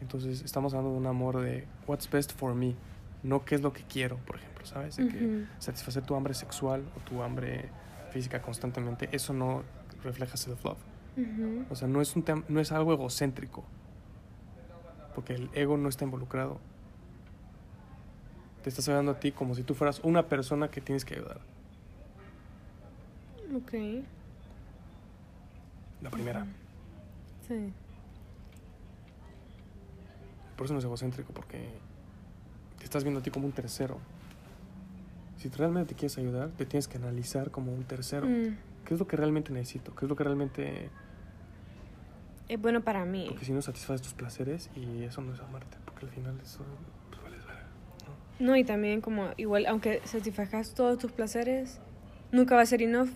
Entonces 0.00 0.42
estamos 0.42 0.74
hablando 0.74 0.92
de 0.92 0.98
un 1.00 1.06
amor 1.06 1.40
de 1.40 1.66
what's 1.86 2.08
best 2.10 2.32
for 2.32 2.54
me. 2.54 2.74
No 3.22 3.44
qué 3.44 3.54
es 3.56 3.62
lo 3.62 3.72
que 3.72 3.82
quiero, 3.82 4.16
por 4.18 4.36
ejemplo, 4.36 4.64
¿sabes? 4.66 4.96
De 4.98 5.08
que 5.08 5.18
satisfacer 5.58 6.04
tu 6.04 6.14
hambre 6.14 6.34
sexual 6.34 6.84
o 6.96 7.00
tu 7.00 7.22
hambre 7.22 7.70
física 8.12 8.40
constantemente, 8.42 9.08
eso 9.12 9.32
no 9.32 9.62
refleja 10.04 10.36
self-love. 10.36 10.78
O 11.70 11.74
sea, 11.74 11.88
no 11.88 12.00
es, 12.02 12.14
un 12.14 12.24
no 12.48 12.60
es 12.60 12.70
algo 12.72 12.92
egocéntrico. 12.92 13.64
Porque 15.16 15.34
el 15.34 15.48
ego 15.54 15.78
no 15.78 15.88
está 15.88 16.04
involucrado. 16.04 16.58
Te 18.62 18.68
estás 18.68 18.86
ayudando 18.86 19.12
a 19.12 19.18
ti 19.18 19.32
como 19.32 19.54
si 19.54 19.62
tú 19.62 19.74
fueras 19.74 19.98
una 20.04 20.28
persona 20.28 20.70
que 20.70 20.82
tienes 20.82 21.06
que 21.06 21.14
ayudar. 21.14 21.40
Ok. 23.56 23.72
La 26.02 26.10
primera. 26.10 26.46
Sí. 27.48 27.72
Por 30.54 30.66
eso 30.66 30.74
no 30.74 30.80
es 30.80 30.84
egocéntrico, 30.84 31.32
porque 31.32 31.66
te 32.78 32.84
estás 32.84 33.02
viendo 33.02 33.20
a 33.20 33.22
ti 33.22 33.30
como 33.30 33.46
un 33.46 33.52
tercero. 33.52 33.98
Si 35.38 35.48
realmente 35.48 35.94
te 35.94 35.98
quieres 35.98 36.18
ayudar, 36.18 36.50
te 36.50 36.66
tienes 36.66 36.88
que 36.88 36.98
analizar 36.98 37.50
como 37.50 37.72
un 37.72 37.84
tercero. 37.84 38.26
Mm, 38.26 38.56
¿Qué 38.84 38.92
es 38.92 39.00
lo 39.00 39.06
que 39.06 39.16
realmente 39.16 39.50
necesito? 39.50 39.94
¿Qué 39.94 40.04
es 40.04 40.10
lo 40.10 40.16
que 40.16 40.24
realmente 40.24 40.90
es 42.48 42.60
bueno 42.60 42.82
para 42.82 43.04
mí. 43.04 43.26
Porque 43.28 43.44
si 43.44 43.52
no 43.52 43.62
satisfaces 43.62 44.02
tus 44.02 44.14
placeres 44.14 44.70
y 44.74 45.04
eso 45.04 45.20
no 45.20 45.34
es 45.34 45.40
amarte, 45.40 45.76
porque 45.84 46.06
al 46.06 46.12
final 46.12 46.38
eso 46.40 46.64
pues, 47.10 47.22
vale 47.22 47.36
¿no? 48.38 48.46
No, 48.46 48.56
y 48.56 48.64
también 48.64 49.00
como 49.00 49.30
igual, 49.36 49.66
aunque 49.66 50.00
satisfagas 50.04 50.74
todos 50.74 50.98
tus 50.98 51.12
placeres, 51.12 51.80
nunca 52.32 52.54
va 52.54 52.62
a 52.62 52.66
ser 52.66 52.82
enough 52.82 53.10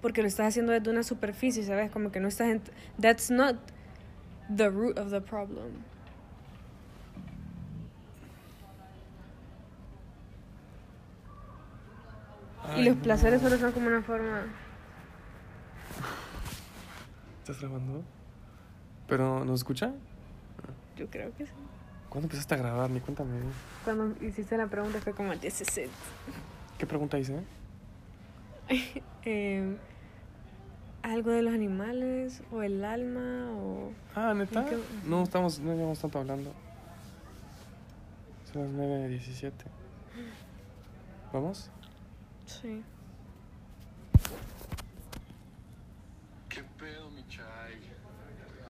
porque 0.00 0.22
lo 0.22 0.28
estás 0.28 0.48
haciendo 0.48 0.72
desde 0.72 0.90
una 0.90 1.02
superficie, 1.02 1.64
¿sabes? 1.64 1.90
Como 1.90 2.12
que 2.12 2.20
no 2.20 2.28
estás 2.28 2.48
en... 2.48 2.62
That's 3.00 3.30
not 3.30 3.56
the 4.54 4.68
root 4.68 4.98
of 4.98 5.10
the 5.10 5.20
problem. 5.20 5.72
Ay, 12.64 12.82
y 12.82 12.84
los 12.84 12.96
placeres 12.98 13.42
solo 13.42 13.58
son 13.58 13.72
como 13.72 13.88
una 13.88 14.02
forma... 14.02 14.44
¿Estás 17.48 17.62
grabando? 17.62 18.02
¿Pero 19.06 19.42
nos 19.42 19.60
escucha? 19.60 19.92
Yo 20.98 21.06
creo 21.08 21.34
que 21.34 21.46
sí. 21.46 21.52
¿Cuándo 22.10 22.26
empezaste 22.26 22.52
a 22.54 22.58
grabar? 22.58 22.90
Ni 22.90 23.00
cuéntame. 23.00 23.40
Cuando 23.84 24.14
hiciste 24.22 24.58
la 24.58 24.66
pregunta 24.66 25.00
fue 25.00 25.14
como, 25.14 25.32
is 25.32 25.60
it. 25.78 25.88
¿Qué 26.76 26.86
pregunta 26.86 27.18
hice? 27.18 27.40
Eh, 29.24 29.76
algo 31.02 31.30
de 31.30 31.42
los 31.42 31.52
animales 31.54 32.42
o 32.52 32.62
el 32.62 32.82
alma 32.84 33.50
o... 33.56 33.92
Ah, 34.14 34.32
¿neta? 34.34 34.60
¿En 34.60 34.66
qué- 34.68 34.78
No, 35.06 35.22
estamos, 35.22 35.58
no 35.58 35.72
llevamos 35.74 35.98
tanto 35.98 36.18
hablando. 36.18 36.52
Son 38.52 38.62
las 38.62 38.70
9.17. 38.72 39.52
¿Vamos? 41.32 41.70
Sí. 42.46 42.82